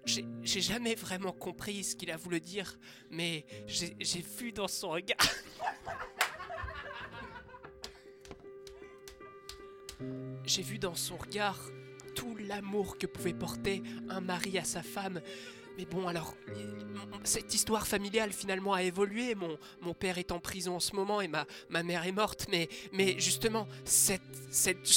J'ai 0.08 0.60
jamais 0.62 0.94
vraiment 0.94 1.32
compris 1.32 1.84
ce 1.84 1.94
qu'il 1.94 2.10
a 2.10 2.16
voulu 2.16 2.40
dire, 2.40 2.78
mais 3.10 3.44
j'ai 3.66 4.22
vu 4.38 4.52
dans 4.52 4.68
son 4.68 4.90
regard. 4.90 5.18
J'ai 10.44 10.62
vu 10.62 10.78
dans 10.78 10.94
son 10.94 11.16
regard 11.16 11.58
tout 12.14 12.36
l'amour 12.36 12.96
que 12.96 13.06
pouvait 13.06 13.34
porter 13.34 13.82
un 14.08 14.20
mari 14.20 14.56
à 14.56 14.64
sa 14.64 14.82
femme. 14.82 15.20
Mais 15.76 15.84
bon, 15.84 16.08
alors, 16.08 16.34
cette 17.22 17.52
histoire 17.54 17.86
familiale 17.86 18.32
finalement 18.32 18.72
a 18.72 18.82
évolué. 18.82 19.34
Mon, 19.34 19.58
mon 19.80 19.92
père 19.92 20.16
est 20.18 20.32
en 20.32 20.40
prison 20.40 20.76
en 20.76 20.80
ce 20.80 20.96
moment 20.96 21.20
et 21.20 21.28
ma, 21.28 21.46
ma 21.68 21.82
mère 21.82 22.06
est 22.06 22.12
morte. 22.12 22.46
Mais, 22.50 22.68
mais 22.92 23.20
justement, 23.20 23.68
cette, 23.84 24.22
cette, 24.50 24.88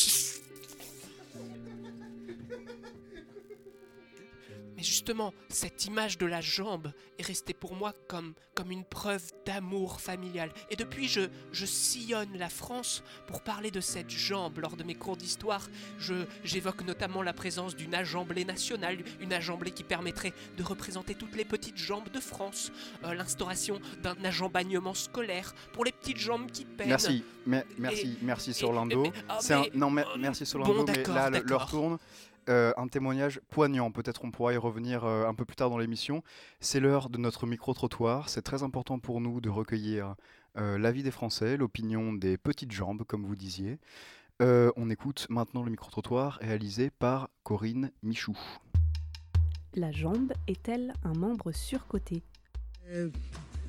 justement, 5.02 5.34
cette 5.50 5.86
image 5.86 6.20
de 6.20 6.28
la 6.28 6.42
jambe 6.42 6.92
est 7.18 7.26
restée 7.26 7.56
pour 7.56 7.74
moi 7.76 7.92
comme, 8.08 8.36
comme 8.54 8.70
une 8.70 8.84
preuve 8.86 9.24
d'amour 9.48 10.00
familial. 10.00 10.52
Et 10.70 10.76
depuis, 10.76 11.08
je, 11.08 11.22
je 11.52 11.66
sillonne 11.66 12.38
la 12.38 12.50
France 12.50 13.04
pour 13.26 13.42
parler 13.42 13.72
de 13.72 13.82
cette 13.82 14.12
jambe. 14.12 14.60
Lors 14.60 14.78
de 14.78 14.84
mes 14.84 14.94
cours 14.94 15.18
d'histoire, 15.18 15.68
j'évoque 16.44 16.84
notamment 16.86 17.24
la 17.24 17.34
présence 17.34 17.76
d'une 17.76 17.96
agemblée 17.96 18.46
nationale, 18.46 19.00
une 19.20 19.34
agemblée 19.34 19.72
qui 19.72 19.84
permettrait 19.84 20.34
de 20.56 20.62
représenter 20.62 21.16
toutes 21.16 21.36
les 21.36 21.46
petites 21.46 21.78
jambes 21.80 22.10
de 22.14 22.20
France, 22.20 22.72
euh, 23.04 23.16
l'instauration 23.16 23.82
d'un 24.04 24.16
agembagnement 24.24 24.94
scolaire 24.94 25.56
pour 25.74 25.84
les 25.84 25.92
petites 25.92 26.20
jambes 26.20 26.52
qui 26.52 26.66
peinent. 26.66 26.90
Merci, 26.90 27.24
mais- 27.48 27.66
merci, 27.80 28.20
merci 28.22 28.54
Sorlando. 28.54 29.02
mais- 29.50 29.72
non, 29.74 29.90
mais, 29.90 30.06
merci 30.20 30.46
Sorlando, 30.46 30.86
bon, 30.86 30.94
mais 30.94 31.04
là, 31.12 31.32
d'accord. 31.32 31.68
tourne. 31.68 31.98
Euh, 32.50 32.74
un 32.76 32.88
témoignage 32.88 33.40
poignant, 33.50 33.92
peut-être 33.92 34.26
on 34.26 34.32
pourra 34.32 34.54
y 34.54 34.58
revenir 34.58 35.06
euh, 35.06 35.28
un 35.28 35.34
peu 35.34 35.46
plus 35.46 35.56
tard 35.56 35.70
dans 35.70 35.78
l'émission. 35.78 36.24
C'est 36.60 36.80
l'heure 36.80 37.10
de 37.10 37.18
notre 37.18 37.46
micro-trottoir. 37.46 38.30
C'est 38.30 38.42
très 38.42 38.64
important 38.64 39.00
pour 39.00 39.22
nous 39.22 39.42
de 39.42 39.50
recueillir 39.50 40.16
euh, 40.58 40.78
l'avis 40.78 41.04
des 41.04 41.12
Français, 41.12 41.56
l'opinion 41.56 42.14
des 42.14 42.38
petites 42.38 42.72
jambes, 42.72 43.04
comme 43.08 43.26
vous 43.26 43.36
disiez. 43.36 43.80
Euh, 44.42 44.72
on 44.76 44.90
écoute 44.90 45.28
maintenant 45.30 45.64
le 45.64 45.72
micro-trottoir 45.72 46.40
réalisé 46.42 46.90
par 46.90 47.30
Corinne 47.44 47.92
Michou. 48.04 48.38
La 49.76 49.92
jambe 49.92 50.34
est-elle 50.48 50.94
un 51.04 51.14
membre 51.14 51.52
surcoté? 51.54 52.24
Euh, 52.90 53.10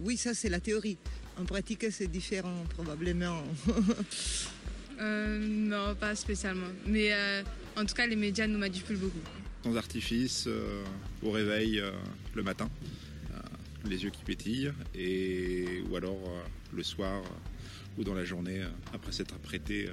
oui, 0.01 0.17
ça 0.17 0.35
c'est 0.35 0.49
la 0.49 0.61
théorie. 0.61 0.99
En 1.41 1.45
pratique, 1.45 1.91
c'est 1.93 2.09
différent 2.09 2.65
probablement. 2.71 3.43
Euh, 5.03 5.39
non, 5.47 5.95
pas 5.95 6.15
spécialement. 6.15 6.69
Mais 6.87 7.13
euh, 7.13 7.43
en 7.77 7.85
tout 7.85 7.95
cas, 7.95 8.07
les 8.07 8.17
médias 8.17 8.47
nous 8.47 8.59
manipulent 8.59 8.99
beaucoup. 8.99 9.19
Sans 9.65 9.77
artifice, 9.77 10.45
euh, 10.47 10.83
au 11.23 11.31
réveil 11.31 11.81
euh, 11.81 11.91
le 12.35 12.43
matin, 12.43 12.71
euh, 13.33 13.39
les 13.89 14.05
yeux 14.05 14.11
qui 14.11 14.23
pétillent, 14.25 14.73
et, 14.95 15.83
ou 15.91 15.97
alors 15.97 16.19
euh, 16.27 16.43
le 16.75 16.83
soir 16.83 17.23
euh, 17.23 17.99
ou 18.01 18.05
dans 18.05 18.15
la 18.15 18.25
journée, 18.25 18.61
euh, 18.63 18.69
après 18.95 19.13
s'être 19.13 19.35
apprêté 19.35 19.89
euh, 19.89 19.93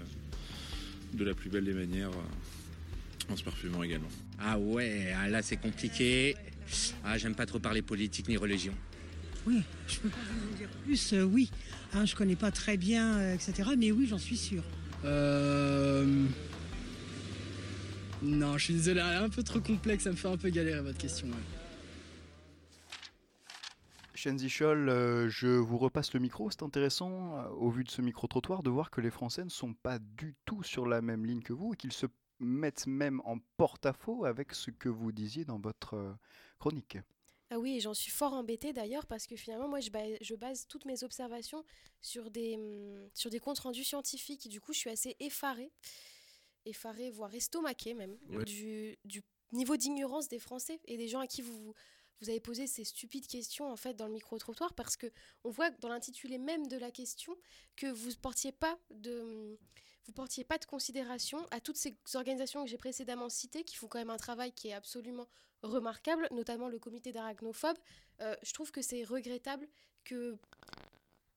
de 1.13 1.23
la 1.23 1.33
plus 1.33 1.49
belle 1.49 1.65
des 1.65 1.73
manières, 1.73 2.11
euh, 2.11 3.31
en 3.33 3.35
se 3.35 3.43
parfumant 3.43 3.83
également. 3.83 4.09
Ah 4.39 4.57
ouais, 4.57 5.13
ah 5.15 5.27
là 5.29 5.41
c'est 5.41 5.57
compliqué. 5.57 6.35
Ah, 7.03 7.17
j'aime 7.17 7.35
pas 7.35 7.45
trop 7.45 7.59
parler 7.59 7.81
politique 7.81 8.27
ni 8.27 8.37
religion. 8.37 8.73
Oui, 9.45 9.61
je 9.87 9.99
peux 9.99 10.09
pas 10.09 10.17
vous 10.17 10.53
en 10.53 10.57
dire 10.57 10.69
plus, 10.83 11.13
euh, 11.13 11.23
oui. 11.23 11.49
Hein, 11.93 12.05
je 12.05 12.15
connais 12.15 12.35
pas 12.35 12.51
très 12.51 12.77
bien, 12.77 13.17
euh, 13.17 13.35
etc. 13.35 13.69
Mais 13.77 13.91
oui, 13.91 14.05
j'en 14.07 14.17
suis 14.17 14.37
sûr. 14.37 14.63
Euh... 15.05 16.25
Non, 18.21 18.57
je 18.57 18.65
suis 18.65 18.73
désolé, 18.73 19.01
elle 19.01 19.13
est 19.13 19.25
un 19.25 19.29
peu 19.29 19.43
trop 19.43 19.61
complexe, 19.61 20.03
ça 20.03 20.11
me 20.11 20.15
fait 20.15 20.27
un 20.27 20.37
peu 20.37 20.49
galérer 20.49 20.81
votre 20.81 20.97
question. 20.97 21.27
ouais. 21.27 21.33
Shenzi 24.19 24.53
euh, 24.61 25.29
je 25.29 25.47
vous 25.47 25.77
repasse 25.77 26.13
le 26.13 26.19
micro. 26.19 26.51
C'est 26.51 26.63
intéressant, 26.63 27.37
euh, 27.37 27.47
au 27.51 27.69
vu 27.69 27.85
de 27.85 27.89
ce 27.89 28.01
micro-trottoir, 28.01 28.63
de 28.63 28.69
voir 28.69 28.91
que 28.91 28.99
les 28.99 29.11
Français 29.11 29.45
ne 29.45 29.49
sont 29.49 29.73
pas 29.73 29.97
du 29.97 30.35
tout 30.43 30.61
sur 30.61 30.85
la 30.85 31.01
même 31.01 31.25
ligne 31.25 31.41
que 31.41 31.53
vous 31.53 31.73
et 31.73 31.77
qu'ils 31.77 31.93
se 31.93 32.05
mettent 32.41 32.85
même 32.85 33.21
en 33.23 33.37
porte-à-faux 33.55 34.25
avec 34.25 34.53
ce 34.53 34.71
que 34.71 34.89
vous 34.89 35.13
disiez 35.13 35.45
dans 35.45 35.57
votre 35.57 35.93
euh, 35.93 36.11
chronique. 36.59 36.97
Ah 37.51 37.57
oui, 37.59 37.77
et 37.77 37.79
j'en 37.79 37.93
suis 37.95 38.11
fort 38.11 38.33
embêtée 38.33 38.73
d'ailleurs 38.73 39.07
parce 39.07 39.25
que 39.25 39.35
finalement, 39.35 39.67
moi, 39.67 39.79
je 39.79 39.89
base, 39.89 40.17
je 40.21 40.35
base 40.35 40.67
toutes 40.67 40.85
mes 40.85 41.03
observations 41.03 41.63
sur 42.01 42.29
des, 42.29 42.55
hum, 42.55 43.09
sur 43.15 43.29
des 43.31 43.39
comptes 43.39 43.59
rendus 43.59 43.83
scientifiques. 43.83 44.45
Et 44.45 44.49
du 44.49 44.61
coup, 44.61 44.71
je 44.73 44.79
suis 44.79 44.89
assez 44.89 45.15
effarée, 45.19 45.71
effarée, 46.65 47.09
voire 47.09 47.33
estomaquée 47.33 47.93
même, 47.95 48.17
Ouais. 48.29 48.43
du, 48.45 48.97
du 49.03 49.23
niveau 49.51 49.77
d'ignorance 49.77 50.27
des 50.27 50.37
Français 50.39 50.79
et 50.85 50.95
des 50.97 51.07
gens 51.07 51.21
à 51.21 51.27
qui 51.27 51.41
vous, 51.41 51.73
vous 52.21 52.29
avez 52.29 52.39
posé 52.39 52.67
ces 52.67 52.83
stupides 52.83 53.25
questions 53.25 53.71
en 53.71 53.75
fait 53.75 53.95
dans 53.95 54.05
le 54.05 54.13
micro-trottoir. 54.13 54.73
Parce 54.75 54.95
que 54.95 55.07
on 55.43 55.49
voit 55.49 55.71
dans 55.71 55.89
l'intitulé 55.89 56.37
même 56.37 56.67
de 56.67 56.77
la 56.77 56.91
question 56.91 57.35
que 57.75 57.87
vous 57.87 58.11
portiez 58.21 58.51
pas 58.51 58.77
de 58.91 59.57
vous 60.09 60.13
portiez 60.13 60.43
pas 60.43 60.57
de 60.57 60.65
considération 60.65 61.45
à 61.51 61.59
toutes 61.59 61.77
ces 61.77 61.95
organisations 62.15 62.63
que 62.63 62.69
j'ai 62.69 62.77
précédemment 62.77 63.29
citées 63.29 63.63
qui 63.63 63.75
font 63.75 63.87
quand 63.87 63.99
même 63.99 64.09
un 64.09 64.17
travail 64.17 64.51
qui 64.51 64.69
est 64.69 64.73
absolument 64.73 65.27
remarquable, 65.61 66.27
notamment 66.31 66.67
le 66.67 66.79
comité 66.79 67.11
d'arachnophobes. 67.11 67.77
Euh, 68.21 68.35
je 68.41 68.51
trouve 68.51 68.71
que 68.71 68.81
c'est 68.81 69.03
regrettable 69.03 69.67
que 70.03 70.35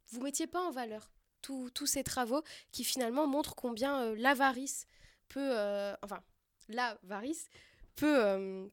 vous 0.09 0.23
mettiez 0.23 0.47
pas 0.47 0.63
en 0.63 0.71
valeur 0.71 1.11
tous 1.43 1.87
ces 1.87 2.03
travaux 2.03 2.43
qui 2.71 2.83
finalement 2.83 3.27
montrent 3.27 3.55
combien 3.55 4.01
euh, 4.01 4.15
l'avarice 4.17 4.87
peut, 5.29 5.59
euh, 5.59 5.95
enfin, 6.03 6.23
l'avarice 6.69 7.49
peut 7.95 8.71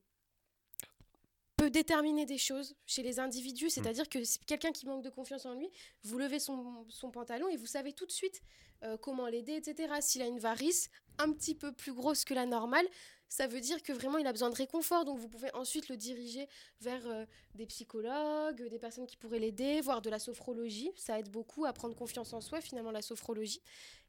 peut 1.60 1.70
déterminer 1.70 2.25
des 2.25 2.38
choses 2.38 2.75
chez 2.86 3.04
les 3.04 3.20
individus, 3.20 3.70
c'est-à-dire 3.70 4.08
que 4.08 4.24
si 4.24 4.39
quelqu'un 4.39 4.72
qui 4.72 4.86
manque 4.86 5.04
de 5.04 5.10
confiance 5.10 5.46
en 5.46 5.54
lui, 5.54 5.70
vous 6.04 6.18
levez 6.18 6.39
son, 6.39 6.86
son 6.88 7.12
pantalon 7.12 7.50
et 7.50 7.58
vous 7.58 7.66
savez 7.66 7.92
tout 7.92 8.06
de 8.06 8.12
suite 8.12 8.42
euh, 8.84 8.96
comment 8.98 9.28
l'aider, 9.28 9.54
etc. 9.54 9.94
S'il 10.00 10.22
a 10.22 10.25
une 10.25 10.39
varice 10.39 10.89
un 11.18 11.34
petit 11.34 11.56
peu 11.56 11.74
plus 11.74 11.94
grosse 11.94 12.24
que 12.24 12.34
la 12.34 12.46
normale, 12.46 12.86
ça 13.28 13.46
veut 13.46 13.60
dire 13.60 13.84
que 13.84 13.92
vraiment 13.92 14.18
il 14.18 14.25
a 14.25 14.32
besoin 14.32 14.50
de 14.50 14.56
réconfort, 14.56 15.04
donc 15.04 15.20
vous 15.20 15.28
pouvez 15.28 15.54
ensuite 15.54 15.89
le 15.89 15.98
diriger 15.98 16.48
vers 16.80 17.06
euh, 17.08 17.25
des 17.56 17.66
psychologues, 17.66 18.63
des 18.70 18.80
personnes 18.80 19.06
qui 19.06 19.18
pourraient 19.18 19.39
l'aider, 19.39 19.82
voire 19.82 20.01
de 20.01 20.10
la 20.10 20.20
sophrologie, 20.20 20.92
ça 20.96 21.20
aide 21.20 21.30
beaucoup 21.30 21.66
à 21.66 21.74
prendre 21.74 21.96
confiance 21.96 22.32
en 22.32 22.39
soi 22.39 22.62
finalement 22.62 22.92
la 22.92 23.01
sophrologie. 23.01 23.62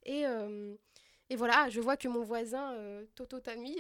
Et, 0.05 0.25
euh, 0.25 0.77
et 1.29 1.35
voilà, 1.35 1.69
je 1.69 1.81
vois 1.81 1.97
que 1.97 2.07
mon 2.07 2.23
voisin 2.23 2.77
Toto 3.17 3.41
Tami... 3.41 3.77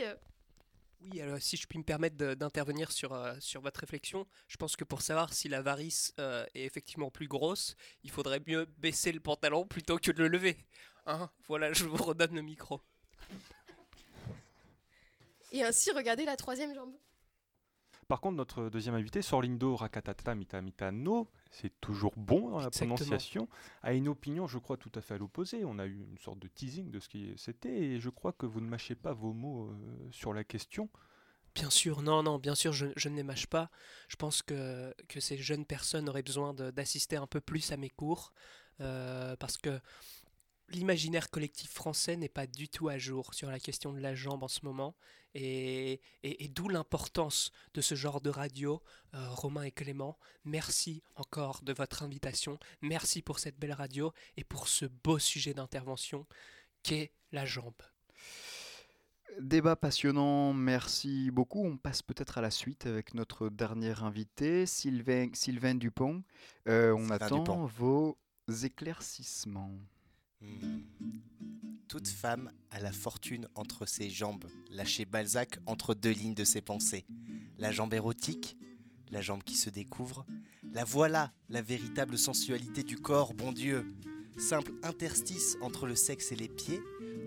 Oui, 1.02 1.20
alors 1.20 1.40
si 1.40 1.56
je 1.56 1.66
puis 1.66 1.78
me 1.78 1.84
permettre 1.84 2.16
d'intervenir 2.34 2.92
sur, 2.92 3.12
euh, 3.12 3.34
sur 3.40 3.62
votre 3.62 3.80
réflexion, 3.80 4.26
je 4.48 4.56
pense 4.56 4.76
que 4.76 4.84
pour 4.84 5.00
savoir 5.00 5.32
si 5.32 5.48
la 5.48 5.62
varice 5.62 6.12
euh, 6.18 6.44
est 6.54 6.64
effectivement 6.64 7.10
plus 7.10 7.26
grosse, 7.26 7.74
il 8.04 8.10
faudrait 8.10 8.42
mieux 8.46 8.66
baisser 8.78 9.10
le 9.10 9.20
pantalon 9.20 9.66
plutôt 9.66 9.96
que 9.98 10.10
de 10.10 10.18
le 10.18 10.28
lever. 10.28 10.58
Hein? 11.06 11.30
Voilà, 11.48 11.72
je 11.72 11.84
vous 11.84 12.02
redonne 12.02 12.34
le 12.34 12.42
micro. 12.42 12.82
et 15.52 15.62
ainsi 15.62 15.90
regarder 15.90 16.26
la 16.26 16.36
troisième 16.36 16.74
jambe. 16.74 16.92
Par 18.06 18.20
contre, 18.20 18.36
notre 18.36 18.68
deuxième 18.68 18.96
invité, 18.96 19.22
Sorlindo 19.22 19.76
Rakatata 19.76 20.34
Mitamitano, 20.34 21.30
c'est 21.50 21.80
toujours 21.80 22.14
bon 22.16 22.50
dans 22.50 22.58
la 22.58 22.66
Exactement. 22.68 22.94
prononciation, 22.94 23.48
a 23.82 23.92
une 23.92 24.08
opinion, 24.08 24.46
je 24.46 24.58
crois, 24.58 24.76
tout 24.76 24.92
à 24.94 25.00
fait 25.00 25.14
à 25.14 25.18
l'opposé. 25.18 25.64
On 25.64 25.78
a 25.78 25.86
eu 25.86 26.06
une 26.10 26.18
sorte 26.18 26.38
de 26.38 26.48
teasing 26.48 26.90
de 26.90 27.00
ce 27.00 27.08
qui 27.08 27.32
c'était, 27.36 27.76
et 27.76 28.00
je 28.00 28.08
crois 28.08 28.32
que 28.32 28.46
vous 28.46 28.60
ne 28.60 28.68
mâchez 28.68 28.94
pas 28.94 29.12
vos 29.12 29.32
mots 29.32 29.68
euh, 29.70 30.08
sur 30.10 30.32
la 30.32 30.44
question. 30.44 30.88
Bien 31.54 31.70
sûr, 31.70 32.02
non, 32.02 32.22
non, 32.22 32.38
bien 32.38 32.54
sûr, 32.54 32.72
je, 32.72 32.86
je 32.96 33.08
ne 33.08 33.16
les 33.16 33.24
mâche 33.24 33.46
pas. 33.48 33.70
Je 34.08 34.14
pense 34.14 34.40
que, 34.42 34.94
que 35.08 35.18
ces 35.18 35.36
jeunes 35.36 35.66
personnes 35.66 36.08
auraient 36.08 36.22
besoin 36.22 36.54
d'assister 36.54 37.16
un 37.16 37.26
peu 37.26 37.40
plus 37.40 37.72
à 37.72 37.76
mes 37.76 37.90
cours, 37.90 38.32
euh, 38.80 39.34
parce 39.36 39.58
que 39.58 39.80
l'imaginaire 40.70 41.30
collectif 41.30 41.70
français 41.72 42.16
n'est 42.16 42.28
pas 42.28 42.46
du 42.46 42.68
tout 42.68 42.88
à 42.88 42.98
jour 42.98 43.34
sur 43.34 43.50
la 43.50 43.58
question 43.60 43.92
de 43.92 44.00
la 44.00 44.14
jambe 44.14 44.42
en 44.42 44.48
ce 44.48 44.60
moment, 44.64 44.94
et, 45.34 46.00
et- 46.22 46.44
et 46.44 46.48
d'où 46.48 46.68
l'importance 46.68 47.52
de 47.74 47.80
ce 47.80 47.94
genre 47.94 48.20
de 48.20 48.30
radio. 48.30 48.82
Euh, 49.14 49.28
Romain 49.30 49.62
et 49.64 49.70
Clément, 49.72 50.18
merci 50.44 51.02
encore 51.16 51.62
de 51.62 51.72
votre 51.72 52.02
invitation, 52.02 52.58
merci 52.82 53.22
pour 53.22 53.38
cette 53.38 53.58
belle 53.58 53.72
radio 53.72 54.12
et 54.36 54.44
pour 54.44 54.68
ce 54.68 54.86
beau 54.86 55.18
sujet 55.18 55.54
d'intervention 55.54 56.26
qu'est 56.82 57.12
la 57.32 57.44
jambe. 57.46 57.74
Débat 59.40 59.76
passionnant, 59.76 60.52
merci 60.52 61.30
beaucoup. 61.30 61.64
On 61.64 61.76
passe 61.76 62.02
peut-être 62.02 62.36
à 62.38 62.40
la 62.40 62.50
suite 62.50 62.86
avec 62.86 63.14
notre 63.14 63.48
dernier 63.48 63.94
invité, 64.02 64.66
Sylvain, 64.66 65.28
Sylvain 65.34 65.76
Dupont. 65.76 66.22
Euh, 66.68 66.92
on 66.92 66.98
Sylvain 67.02 67.14
attend 67.16 67.38
Dupont. 67.38 67.66
vos 67.66 68.18
éclaircissements. 68.64 69.72
Toute 71.90 72.06
femme 72.06 72.52
a 72.70 72.78
la 72.78 72.92
fortune 72.92 73.48
entre 73.56 73.84
ses 73.84 74.10
jambes, 74.10 74.46
lâchait 74.70 75.04
Balzac 75.04 75.58
entre 75.66 75.92
deux 75.92 76.12
lignes 76.12 76.34
de 76.36 76.44
ses 76.44 76.60
pensées. 76.60 77.04
La 77.58 77.72
jambe 77.72 77.92
érotique, 77.94 78.56
la 79.10 79.20
jambe 79.20 79.42
qui 79.42 79.56
se 79.56 79.70
découvre, 79.70 80.24
la 80.72 80.84
voilà, 80.84 81.32
la 81.48 81.62
véritable 81.62 82.16
sensualité 82.16 82.84
du 82.84 82.96
corps, 82.96 83.34
bon 83.34 83.50
Dieu. 83.50 83.84
Simple 84.38 84.72
interstice 84.84 85.56
entre 85.60 85.86
le 85.86 85.96
sexe 85.96 86.30
et 86.30 86.36
les 86.36 86.48
pieds, 86.48 86.80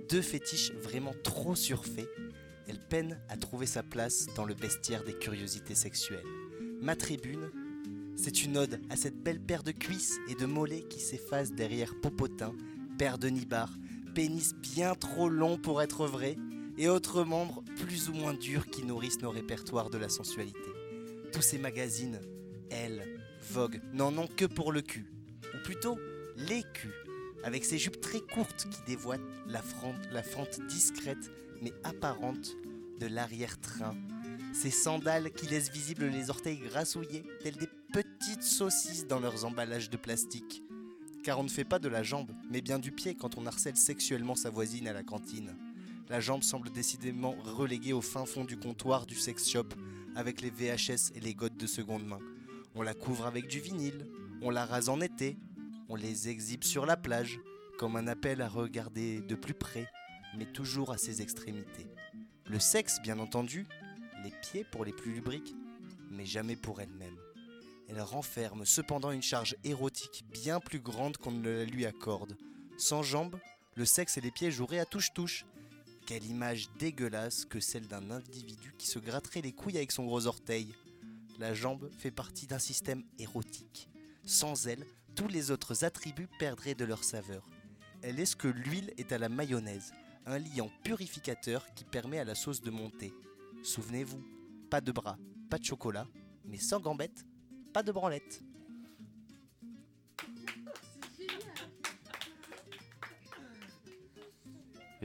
deux 0.10 0.22
fétiches 0.22 0.72
vraiment 0.72 1.14
trop 1.24 1.56
surfaits. 1.56 2.10
Elle 2.66 2.80
peine 2.80 3.20
à 3.28 3.36
trouver 3.36 3.66
sa 3.66 3.84
place 3.84 4.28
dans 4.36 4.46
le 4.46 4.54
bestiaire 4.54 5.04
des 5.04 5.18
curiosités 5.18 5.76
sexuelles. 5.76 6.26
Ma 6.80 6.96
tribune, 6.96 7.52
c'est 8.16 8.44
une 8.46 8.58
ode 8.58 8.82
à 8.90 8.96
cette 8.96 9.22
belle 9.22 9.42
paire 9.42 9.64
de 9.64 9.72
cuisses 9.72 10.20
et 10.30 10.36
de 10.36 10.46
mollets 10.46 10.88
qui 10.88 11.02
s'effacent 11.02 11.52
derrière 11.52 12.00
Popotin, 12.00 12.54
père 12.98 13.18
de 13.18 13.28
Nibar, 13.28 13.70
pénis 14.14 14.54
bien 14.56 14.96
trop 14.96 15.30
long 15.30 15.58
pour 15.58 15.82
être 15.82 16.06
vrai, 16.06 16.38
et 16.78 16.90
autres 16.90 17.24
membres 17.24 17.64
plus 17.82 18.10
ou 18.10 18.14
moins 18.14 18.34
durs 18.34 18.68
qui 18.68 18.84
nourrissent 18.84 19.22
nos 19.22 19.30
répertoires 19.30 19.90
de 19.90 19.98
la 19.98 20.10
sensualité. 20.10 20.60
Tous 21.32 21.42
ces 21.42 21.58
magazines, 21.58 22.20
Elle, 22.70 23.20
Vogue, 23.52 23.82
n'en 23.94 24.18
ont 24.18 24.28
que 24.28 24.46
pour 24.46 24.72
le 24.72 24.82
cul, 24.82 25.06
ou 25.54 25.64
plutôt 25.64 26.00
les 26.38 26.64
culs, 26.74 26.94
avec 27.44 27.66
ces 27.66 27.78
jupes 27.78 28.00
très 28.00 28.22
courtes 28.22 28.68
qui 28.72 28.80
dévoilent 28.88 29.26
la, 29.48 29.62
fente 29.62 30.60
discrète 30.68 31.32
mais 31.62 31.74
apparente 31.84 32.56
de 33.00 33.08
l'arrière-train 33.08 33.96
Ces 34.54 34.72
sandales 34.72 35.32
qui 35.32 35.48
laissent 35.48 35.72
visibles 35.72 36.06
les 36.06 36.30
orteils 36.30 36.60
grassouillés, 36.60 37.24
telles 37.42 37.58
des 37.58 37.70
petites 37.92 38.44
saucisses 38.44 39.08
dans 39.08 39.20
leurs 39.20 39.46
emballages 39.46 39.90
de 39.90 39.98
plastique. 39.98 40.64
Car 41.24 41.40
on 41.40 41.44
ne 41.44 41.50
fait 41.50 41.64
pas 41.64 41.80
de 41.80 41.88
la 41.88 42.04
jambe, 42.04 42.32
mais 42.50 42.62
bien 42.62 42.80
du 42.80 42.92
pied 42.92 43.16
quand 43.16 43.38
on 43.38 43.46
harcèle 43.46 43.78
sexuellement 43.78 44.36
sa 44.36 44.50
voisine 44.50 44.90
à 44.90 44.94
la 44.94 45.04
cantine. 45.04 45.56
La 46.10 46.20
jambe 46.20 46.44
semble 46.44 46.70
décidément 46.70 47.36
reléguée 47.44 47.94
au 47.94 48.02
fin 48.02 48.26
fond 48.26 48.44
du 48.44 48.58
comptoir 48.58 49.06
du 49.06 49.16
sex 49.16 49.50
shop, 49.50 49.70
avec 50.16 50.42
les 50.42 50.50
VHS 50.50 51.14
et 51.16 51.22
les 51.22 51.34
godes 51.34 51.56
de 51.56 51.66
seconde 51.66 52.06
main. 52.06 52.20
On 52.76 52.82
la 52.82 52.94
couvre 52.94 53.26
avec 53.26 53.48
du 53.48 53.62
vinyle, 53.62 54.06
on 54.42 54.50
la 54.50 54.66
rase 54.66 54.90
en 54.90 55.00
été, 55.00 55.38
on 55.88 55.96
les 55.96 56.28
exhibe 56.28 56.66
sur 56.66 56.86
la 56.86 56.98
plage, 56.98 57.40
comme 57.80 57.96
un 57.96 58.08
appel 58.08 58.42
à 58.42 58.50
regarder 58.50 59.22
de 59.22 59.36
plus 59.36 59.54
près, 59.54 59.88
mais 60.38 60.46
toujours 60.46 60.92
à 60.92 60.98
ses 60.98 61.22
extrémités. 61.22 61.88
Le 62.50 62.60
sexe, 62.60 63.02
bien 63.02 63.20
entendu, 63.20 63.66
les 64.26 64.34
pieds 64.42 64.66
pour 64.66 64.84
les 64.84 64.92
plus 64.94 65.14
lubriques, 65.14 65.56
mais 66.12 66.26
jamais 66.26 66.58
pour 66.58 66.82
elle-même. 66.82 67.16
Elle 67.90 68.02
renferme 68.02 68.66
cependant 68.66 69.12
une 69.12 69.22
charge 69.22 69.56
érotique 69.64 70.24
bien 70.32 70.60
plus 70.60 70.80
grande 70.80 71.18
qu'on 71.18 71.32
ne 71.32 71.50
la 71.50 71.66
lui 71.66 71.86
accorde. 71.86 72.38
Sans 72.78 73.04
jambes, 73.04 73.40
le 73.76 73.86
sexe 73.86 74.18
et 74.18 74.22
les 74.22 74.32
pieds 74.32 74.52
joueraient 74.52 74.80
à 74.80 74.86
touche-touche. 74.86 75.46
Quelle 76.06 76.26
image 76.26 76.70
dégueulasse 76.80 77.46
que 77.46 77.60
celle 77.60 77.88
d'un 77.88 78.12
individu 78.12 78.74
qui 78.78 78.88
se 78.88 79.00
gratterait 79.00 79.42
les 79.42 79.54
couilles 79.54 79.78
avec 79.78 79.92
son 79.92 80.06
gros 80.06 80.28
orteil. 80.28 80.76
La 81.40 81.54
jambe 81.54 81.90
fait 81.98 82.12
partie 82.12 82.48
d'un 82.48 82.60
système 82.60 83.04
érotique. 83.20 83.90
Sans 84.26 84.68
elle, 84.68 84.86
tous 85.16 85.28
les 85.28 85.52
autres 85.52 85.84
attributs 85.84 86.30
perdraient 86.40 86.76
de 86.76 86.86
leur 86.86 87.04
saveur. 87.04 87.48
Elle 88.02 88.20
est 88.20 88.26
ce 88.26 88.36
que 88.36 88.48
l'huile 88.48 88.94
est 88.98 89.12
à 89.12 89.18
la 89.18 89.30
mayonnaise, 89.30 89.94
un 90.26 90.40
liant 90.40 90.70
purificateur 90.84 91.66
qui 91.74 91.84
permet 91.84 92.20
à 92.20 92.26
la 92.26 92.36
sauce 92.36 92.62
de 92.62 92.72
monter. 92.72 93.14
Souvenez-vous, 93.64 94.24
pas 94.70 94.82
de 94.82 94.92
bras, 94.92 95.18
pas 95.50 95.58
de 95.58 95.64
chocolat, 95.64 96.08
mais 96.46 96.58
sans 96.58 96.80
gambettes, 96.80 97.26
pas 97.74 97.84
de 97.84 97.92
branlette. 97.92 98.42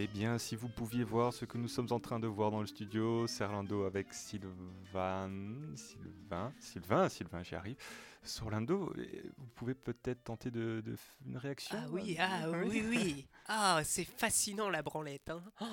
Eh 0.00 0.06
bien, 0.06 0.38
si 0.38 0.54
vous 0.54 0.68
pouviez 0.68 1.02
voir 1.02 1.32
ce 1.32 1.44
que 1.44 1.58
nous 1.58 1.66
sommes 1.66 1.88
en 1.90 1.98
train 1.98 2.20
de 2.20 2.28
voir 2.28 2.52
dans 2.52 2.60
le 2.60 2.68
studio, 2.68 3.26
Serlando 3.26 3.84
avec 3.84 4.14
Sylvain, 4.14 5.28
Sylvain, 5.75 6.52
Sylvain, 6.60 7.08
Sylvain, 7.08 7.42
j'y 7.42 7.56
arrive. 7.56 7.76
Sorlando, 8.22 8.94
vous 9.38 9.46
pouvez 9.56 9.75
peut-être 9.75 10.22
tenter 10.22 10.52
de, 10.52 10.84
une 11.26 11.37
réaction 11.37 11.76
Ah 11.76 11.88
oui, 11.90 12.16
euh, 12.16 12.22
ah 12.22 12.50
oui, 12.64 12.84
oui. 12.87 13.26
Ah, 13.46 13.80
c'est 13.82 14.04
fascinant 14.04 14.68
la 14.68 14.82
branlette. 14.82 15.30
Hein. 15.30 15.42
Oh, 15.60 15.66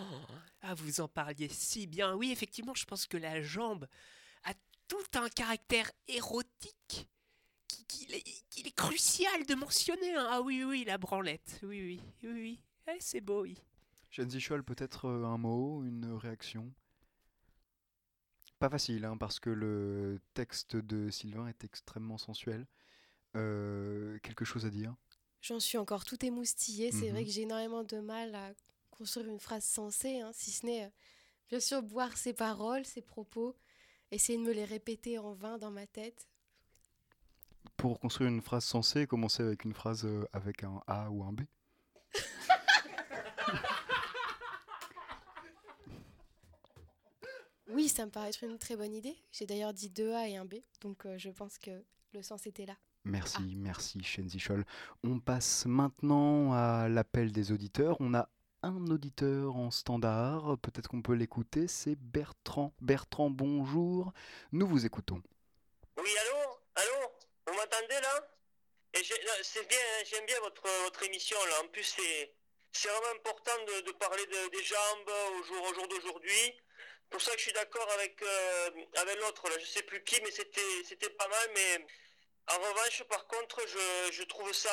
ah, 0.64 0.74
vous 0.74 1.02
en 1.02 1.08
parliez 1.08 1.50
si 1.50 1.86
bien. 1.86 2.16
Oui, 2.16 2.32
effectivement, 2.32 2.74
je 2.74 2.86
pense 2.86 3.06
que 3.06 3.18
la 3.18 3.42
jambe 3.42 3.86
tout 4.88 5.18
un 5.20 5.30
caractère 5.30 5.92
érotique 6.08 7.10
qui- 7.68 7.86
qu'il 7.86 8.16
est, 8.68 8.76
crucial 8.76 9.46
de 9.46 9.56
mentionner. 9.56 10.16
hein. 10.16 10.28
Ah 10.30 10.42
oui, 10.42 10.64
oui, 10.64 10.84
la 10.86 10.98
branlette. 10.98 11.60
Oui, 11.64 11.82
oui, 11.82 12.02
oui, 12.24 12.32
oui. 12.34 12.60
Eh, 12.88 12.98
c'est 13.00 13.22
beau, 13.22 13.42
oui. 13.44 13.58
Shenzi 14.10 14.40
Scholl, 14.40 14.64
peut-être 14.64 15.06
euh, 15.06 15.26
un 15.26 15.38
mot, 15.38 15.84
une 15.84 16.14
réaction? 16.14 16.72
Pas 18.60 18.70
facile, 18.70 19.06
hein, 19.06 19.18
parce 19.18 19.40
que 19.40 19.50
le 19.50 20.20
texte 20.34 20.76
de 20.78 21.10
Sylvain 21.10 21.48
est 21.48 21.64
extrêmement 21.64 22.18
sensuel. 22.18 22.66
Euh, 23.36 24.18
quelque 24.20 24.46
chose 24.46 24.66
à 24.66 24.70
dire? 24.70 24.96
J'en 25.42 25.60
suis 25.60 25.78
encore 25.78 26.06
tout 26.06 26.24
émoustillée. 26.26 26.92
C'est 26.92 27.10
vrai 27.12 27.22
Mhm. 27.22 27.26
que 27.26 27.32
j'ai 27.32 27.42
énormément 27.42 27.84
de 27.84 28.00
mal 28.00 28.34
à 28.36 28.54
construire 28.92 29.28
une 29.28 29.40
phrase 29.40 29.66
sensée, 29.66 30.22
hein, 30.22 30.32
si 30.34 30.52
ce 30.52 30.66
n'est, 30.66 30.86
euh, 30.86 30.90
bien 31.50 31.60
sûr, 31.60 31.84
boire 31.84 32.16
ses 32.18 32.34
paroles, 32.34 32.86
ses 32.86 33.02
propos, 33.02 33.56
essayer 34.12 34.38
de 34.38 34.44
me 34.44 34.54
les 34.54 34.66
répéter 34.66 35.18
en 35.18 35.34
vain 35.34 35.58
dans 35.58 35.72
ma 35.72 35.88
tête. 35.88 36.28
Pour 37.78 38.00
construire 38.00 38.30
une 38.30 38.42
phrase 38.42 38.64
sensée, 38.64 39.08
commencer 39.08 39.44
avec 39.44 39.66
une 39.66 39.74
phrase 39.74 40.06
euh, 40.06 40.28
avec 40.34 40.64
un 40.64 40.82
A 40.88 41.10
ou 41.10 41.24
un 41.24 41.34
B 41.34 41.42
Oui, 47.68 47.90
ça 47.90 48.06
me 48.06 48.12
paraît 48.12 48.30
être 48.30 48.44
une 48.44 48.58
très 48.58 48.78
bonne 48.78 48.94
idée. 48.94 49.18
J'ai 49.32 49.46
d'ailleurs 49.46 49.74
dit 49.74 49.90
deux 49.90 50.14
A 50.14 50.28
et 50.28 50.38
un 50.38 50.46
B, 50.46 50.56
donc 50.82 51.06
euh, 51.06 51.18
je 51.18 51.30
pense 51.30 51.58
que 51.58 51.84
le 52.14 52.22
sens 52.22 52.48
était 52.48 52.66
là. 52.66 52.76
Merci, 53.04 53.56
merci 53.56 54.02
Shenzi 54.04 54.40
Scholl. 54.40 54.66
On 55.04 55.20
passe 55.20 55.66
maintenant 55.68 56.54
à 56.54 56.90
l'appel 56.90 57.32
des 57.32 57.52
auditeurs. 57.52 57.98
On 58.00 58.16
a 58.16 58.30
un 58.66 58.88
auditeur 58.88 59.56
en 59.56 59.70
standard, 59.72 60.58
peut-être 60.62 60.88
qu'on 60.90 61.02
peut 61.02 61.14
l'écouter, 61.14 61.68
c'est 61.68 61.96
Bertrand. 61.96 62.74
Bertrand, 62.82 63.30
bonjour, 63.30 64.12
nous 64.52 64.68
vous 64.68 64.86
écoutons. 64.86 65.22
Oui, 65.98 66.10
allô 66.22 66.60
Allô 66.76 67.08
Vous 67.48 67.54
m'entendez 67.54 68.00
là? 68.02 68.28
C'est 69.44 69.68
bien, 69.68 69.78
hein, 69.78 70.04
j'aime 70.10 70.26
bien 70.26 70.40
votre, 70.40 70.64
votre 70.84 71.04
émission 71.04 71.38
là. 71.46 71.62
En 71.64 71.68
plus, 71.68 71.84
c'est, 71.84 72.34
vraiment 72.88 73.16
important 73.16 73.52
de, 73.86 73.92
parler 73.94 74.26
de- 74.26 74.50
des 74.50 74.64
jambes 74.64 75.12
au 75.40 75.44
jour, 75.44 75.64
au 75.70 75.74
jour 75.74 75.88
d'aujourd'hui. 75.88 76.54
Pour 77.10 77.22
ça 77.22 77.32
que 77.34 77.38
je 77.38 77.44
suis 77.44 77.54
d'accord 77.54 77.88
avec, 77.92 78.22
euh, 78.22 78.70
avec 78.96 79.20
l'autre 79.20 79.48
là. 79.50 79.56
Je 79.60 79.66
sais 79.66 79.84
plus 79.84 80.04
qui, 80.04 80.20
mais 80.22 80.32
c'était, 80.32 80.84
c'était 80.88 81.10
pas 81.12 81.28
mal. 81.28 81.50
Mais 81.54 81.86
en 82.48 82.58
revanche, 82.60 83.04
par 83.04 83.28
contre, 83.28 83.62
je, 83.68 84.12
je 84.14 84.24
trouve 84.24 84.52
ça, 84.54 84.72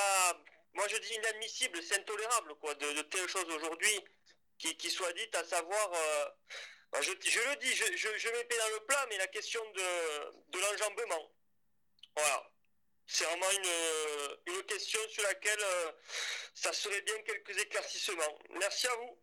moi 0.74 0.86
je 0.88 0.96
dis 0.96 1.14
inadmissible, 1.14 1.82
c'est 1.82 1.96
intolérable 2.00 2.54
quoi, 2.56 2.74
de, 2.74 3.02
telles 3.02 3.28
choses 3.28 3.50
aujourd'hui 3.54 4.00
qui, 4.58 4.76
qui 4.76 4.90
soient 4.90 5.12
dites, 5.12 5.34
à 5.34 5.44
savoir. 5.44 5.92
euh, 5.92 6.24
bah, 6.92 7.00
je, 7.00 7.10
le 7.10 7.56
dis, 7.56 7.74
je, 7.74 7.84
je, 7.96 8.18
je 8.18 8.28
mets 8.28 8.44
dans 8.44 8.74
le 8.78 8.84
plat, 8.86 9.06
mais 9.08 9.16
la 9.18 9.26
question 9.28 9.60
de, 9.72 10.50
de 10.50 10.58
l'enjambement. 10.60 11.32
Voilà. 12.14 12.50
C'est 13.06 13.24
vraiment 13.24 13.50
une, 13.50 14.54
une 14.54 14.62
question 14.64 15.00
sur 15.08 15.22
laquelle 15.24 15.58
euh, 15.60 15.92
ça 16.54 16.72
serait 16.72 17.00
bien 17.02 17.20
quelques 17.22 17.58
éclaircissements. 17.58 18.38
Merci 18.58 18.86
à 18.88 18.96
vous. 18.96 19.18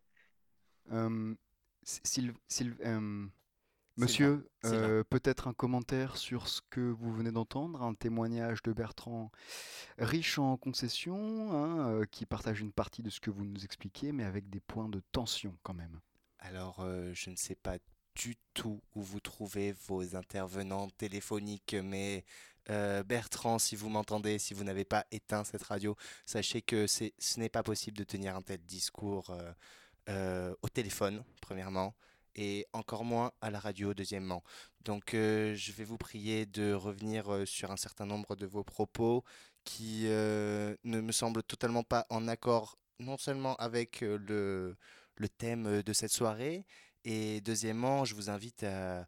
Euh, 0.91 1.35
Syl- 1.85 2.33
Syl- 2.47 2.75
euh, 2.85 3.27
monsieur, 3.99 4.49
euh, 4.65 5.03
peut-être 5.03 5.47
un 5.47 5.53
commentaire 5.53 6.17
sur 6.17 6.47
ce 6.47 6.61
que 6.69 6.81
vous 6.81 7.13
venez 7.13 7.31
d'entendre, 7.31 7.81
un 7.81 7.93
témoignage 7.93 8.61
de 8.63 8.73
Bertrand 8.73 9.31
riche 9.97 10.39
en 10.39 10.57
concessions, 10.57 11.51
hein, 11.53 11.89
euh, 11.89 12.05
qui 12.05 12.25
partage 12.25 12.61
une 12.61 12.71
partie 12.71 13.03
de 13.03 13.09
ce 13.09 13.19
que 13.19 13.29
vous 13.29 13.45
nous 13.45 13.63
expliquez, 13.63 14.11
mais 14.11 14.23
avec 14.23 14.49
des 14.49 14.59
points 14.59 14.89
de 14.89 15.01
tension 15.11 15.57
quand 15.63 15.73
même. 15.73 15.99
Alors, 16.39 16.79
euh, 16.79 17.11
je 17.13 17.29
ne 17.29 17.35
sais 17.35 17.55
pas 17.55 17.77
du 18.15 18.35
tout 18.53 18.81
où 18.95 19.01
vous 19.01 19.19
trouvez 19.19 19.73
vos 19.87 20.15
intervenants 20.15 20.89
téléphoniques, 20.89 21.75
mais 21.83 22.25
euh, 22.69 23.03
Bertrand, 23.03 23.59
si 23.59 23.75
vous 23.75 23.89
m'entendez, 23.89 24.37
si 24.39 24.53
vous 24.53 24.63
n'avez 24.63 24.85
pas 24.85 25.05
éteint 25.11 25.43
cette 25.43 25.63
radio, 25.63 25.95
sachez 26.25 26.61
que 26.61 26.85
c'est, 26.87 27.13
ce 27.17 27.39
n'est 27.39 27.49
pas 27.49 27.63
possible 27.63 27.97
de 27.97 28.03
tenir 28.03 28.35
un 28.35 28.41
tel 28.41 28.59
discours 28.59 29.31
euh, 29.31 29.51
euh, 30.09 30.55
au 30.61 30.69
téléphone, 30.69 31.23
premièrement, 31.41 31.95
et 32.39 32.65
encore 32.71 33.03
moins 33.03 33.31
à 33.41 33.51
la 33.51 33.59
radio, 33.59 33.93
deuxièmement. 33.93 34.43
Donc, 34.85 35.13
euh, 35.13 35.53
je 35.55 35.73
vais 35.73 35.83
vous 35.83 35.97
prier 35.97 36.45
de 36.45 36.71
revenir 36.71 37.31
euh, 37.33 37.45
sur 37.45 37.69
un 37.69 37.75
certain 37.75 38.05
nombre 38.05 38.37
de 38.37 38.45
vos 38.45 38.63
propos 38.63 39.25
qui 39.65 40.03
euh, 40.07 40.73
ne 40.85 41.01
me 41.01 41.11
semblent 41.11 41.43
totalement 41.43 41.83
pas 41.83 42.05
en 42.09 42.29
accord, 42.29 42.77
non 42.99 43.17
seulement 43.17 43.57
avec 43.57 43.99
le, 44.01 44.77
thème 45.37 45.83
de 45.83 45.93
cette 45.93 46.13
soirée, 46.13 46.65
et 47.03 47.41
deuxièmement, 47.41 48.05
je 48.05 48.15
vous 48.15 48.29
invite 48.29 48.63
à, 48.63 49.05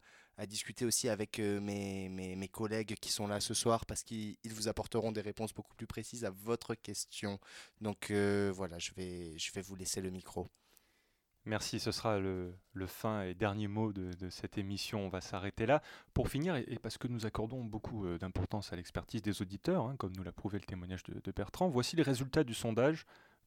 discuter 0.47 0.85
aussi 0.85 1.07
avec 1.07 1.37
mes, 1.37 2.09
mes, 2.09 2.47
collègues 2.47 2.95
qui 2.99 3.11
sont 3.11 3.27
là 3.27 3.39
ce 3.39 3.53
soir 3.53 3.85
parce 3.85 4.01
qu'ils 4.03 4.37
ils 4.43 4.53
vous 4.53 4.67
apporteront 4.67 5.11
des 5.11 5.21
réponses 5.21 5.53
beaucoup 5.53 5.75
plus 5.75 5.85
précises 5.85 6.25
à 6.25 6.31
votre 6.31 6.73
question. 6.73 7.39
Donc 7.79 8.11
voilà, 8.11 8.79
je 8.79 8.91
vais, 8.95 9.37
je 9.37 9.51
vais 9.53 9.61
vous 9.61 9.75
laisser 9.75 10.01
le 10.01 10.09
micro. 10.09 10.49
Merci, 11.45 11.79
ce 11.79 11.91
sera 11.91 12.19
le, 12.19 12.53
fin 12.85 13.23
et 13.23 13.33
dernier 13.33 13.67
mot 13.67 13.91
de, 13.91 14.29
cette 14.29 14.57
émission. 14.57 15.05
On 15.05 15.09
va 15.09 15.21
s'arrêter 15.21 15.65
là. 15.65 15.81
Pour 16.13 16.29
finir, 16.29 16.55
et, 16.55 16.77
parce 16.81 16.97
que 16.97 17.07
nous 17.07 17.25
accordons 17.25 17.63
beaucoup 17.63 18.05
euh, 18.05 18.17
d'importance 18.19 18.71
à 18.73 18.75
l'expertise 18.75 19.21
des 19.21 19.41
auditeurs, 19.41 19.85
hein, 19.85 19.95
comme 19.97 20.13
nous 20.15 20.23
l'a 20.23 20.31
prouvé 20.31 20.59
le 20.59 20.65
témoignage 20.65 21.03
de 21.03 21.31
Bertrand, 21.31 21.69
voici 21.69 21.95
les 21.95 22.03
résultats 22.03 22.43
du 22.43 22.53
sondage 22.53 23.05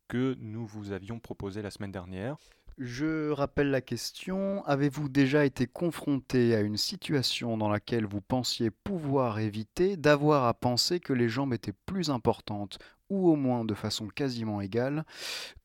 que 0.09 0.37
nous 0.41 0.67
vous 0.67 0.93
avions 0.93 1.21
proposé 1.21 1.63
la 1.63 1.71
semaine 1.71 1.93
dernière. 1.93 2.37
Je 2.77 3.31
rappelle 3.31 3.71
la 3.71 3.81
question, 3.81 4.65
avez-vous 4.65 5.09
déjà 5.09 5.45
été 5.45 5.69
confronté 5.69 6.57
à 6.57 6.61
une 6.61 6.77
situation 6.77 7.57
dans 7.57 7.69
laquelle 7.69 8.05
vous 8.05 8.21
pensiez 8.21 8.73
pouvoir 8.73 9.39
éviter 9.39 9.97
d'avoir 9.97 10.45
à 10.47 10.55
penser 10.55 10.99
que 10.99 11.13
les 11.13 11.29
jambes 11.29 11.55
étaient 11.55 11.75
plus 11.87 12.11
importantes, 12.11 12.81
ou 13.11 13.29
au 13.29 13.37
moins 13.37 13.65
de 13.65 13.75
façon 13.75 14.09
quasiment 14.09 14.61
égale, 14.61 15.05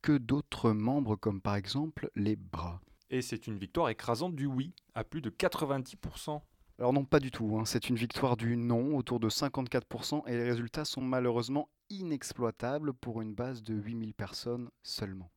que 0.03 0.19
d'autres 0.19 0.71
membres 0.71 1.15
comme 1.15 1.41
par 1.41 1.55
exemple 1.55 2.11
les 2.15 2.35
bras? 2.35 2.79
Et 3.09 3.23
c'est 3.23 3.47
une 3.47 3.57
victoire 3.57 3.89
écrasante 3.89 4.35
du 4.35 4.45
oui, 4.45 4.75
à 4.93 5.03
plus 5.03 5.21
de 5.21 5.31
90%. 5.31 6.41
Alors 6.77 6.93
non, 6.93 7.05
pas 7.05 7.19
du 7.19 7.31
tout, 7.31 7.57
hein. 7.57 7.65
c'est 7.65 7.89
une 7.89 7.95
victoire 7.95 8.37
du 8.37 8.55
non, 8.55 8.95
autour 8.95 9.19
de 9.19 9.29
54%, 9.29 10.27
et 10.27 10.37
les 10.37 10.43
résultats 10.43 10.85
sont 10.85 11.01
malheureusement 11.01 11.69
inexploitables 11.89 12.93
pour 12.93 13.21
une 13.21 13.33
base 13.33 13.63
de 13.63 13.73
8000 13.73 14.13
personnes 14.13 14.69
seulement. 14.83 15.31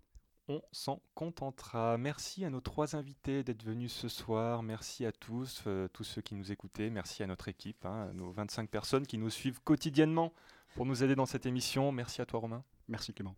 On 0.48 0.62
s'en 0.72 1.00
contentera. 1.14 1.96
Merci 1.98 2.44
à 2.44 2.50
nos 2.50 2.60
trois 2.60 2.96
invités 2.96 3.44
d'être 3.44 3.62
venus 3.62 3.92
ce 3.92 4.08
soir. 4.08 4.62
Merci 4.62 5.06
à 5.06 5.12
tous, 5.12 5.62
euh, 5.66 5.88
tous 5.88 6.04
ceux 6.04 6.22
qui 6.22 6.34
nous 6.34 6.52
écoutaient. 6.52 6.90
Merci 6.90 7.22
à 7.22 7.26
notre 7.26 7.48
équipe, 7.48 7.84
hein, 7.84 8.10
nos 8.14 8.30
25 8.30 8.68
personnes 8.68 9.06
qui 9.06 9.18
nous 9.18 9.30
suivent 9.30 9.60
quotidiennement 9.62 10.32
pour 10.74 10.86
nous 10.86 11.04
aider 11.04 11.14
dans 11.14 11.26
cette 11.26 11.46
émission. 11.46 11.92
Merci 11.92 12.20
à 12.22 12.26
toi, 12.26 12.40
Romain. 12.40 12.64
Merci, 12.88 13.12
Clément. 13.12 13.36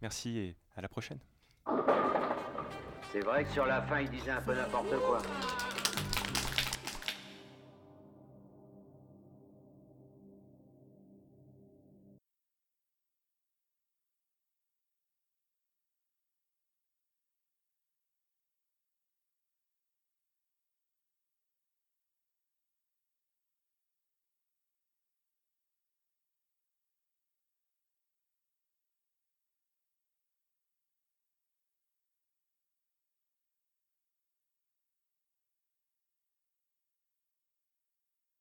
Merci 0.00 0.38
et 0.38 0.56
à 0.76 0.80
la 0.80 0.88
prochaine. 0.88 1.18
C'est 3.12 3.20
vrai 3.20 3.44
que 3.44 3.50
sur 3.50 3.66
la 3.66 3.82
fin, 3.82 4.00
il 4.00 4.10
disait 4.10 4.30
un 4.30 4.42
peu 4.42 4.54
n'importe 4.54 4.96
quoi. 5.00 5.22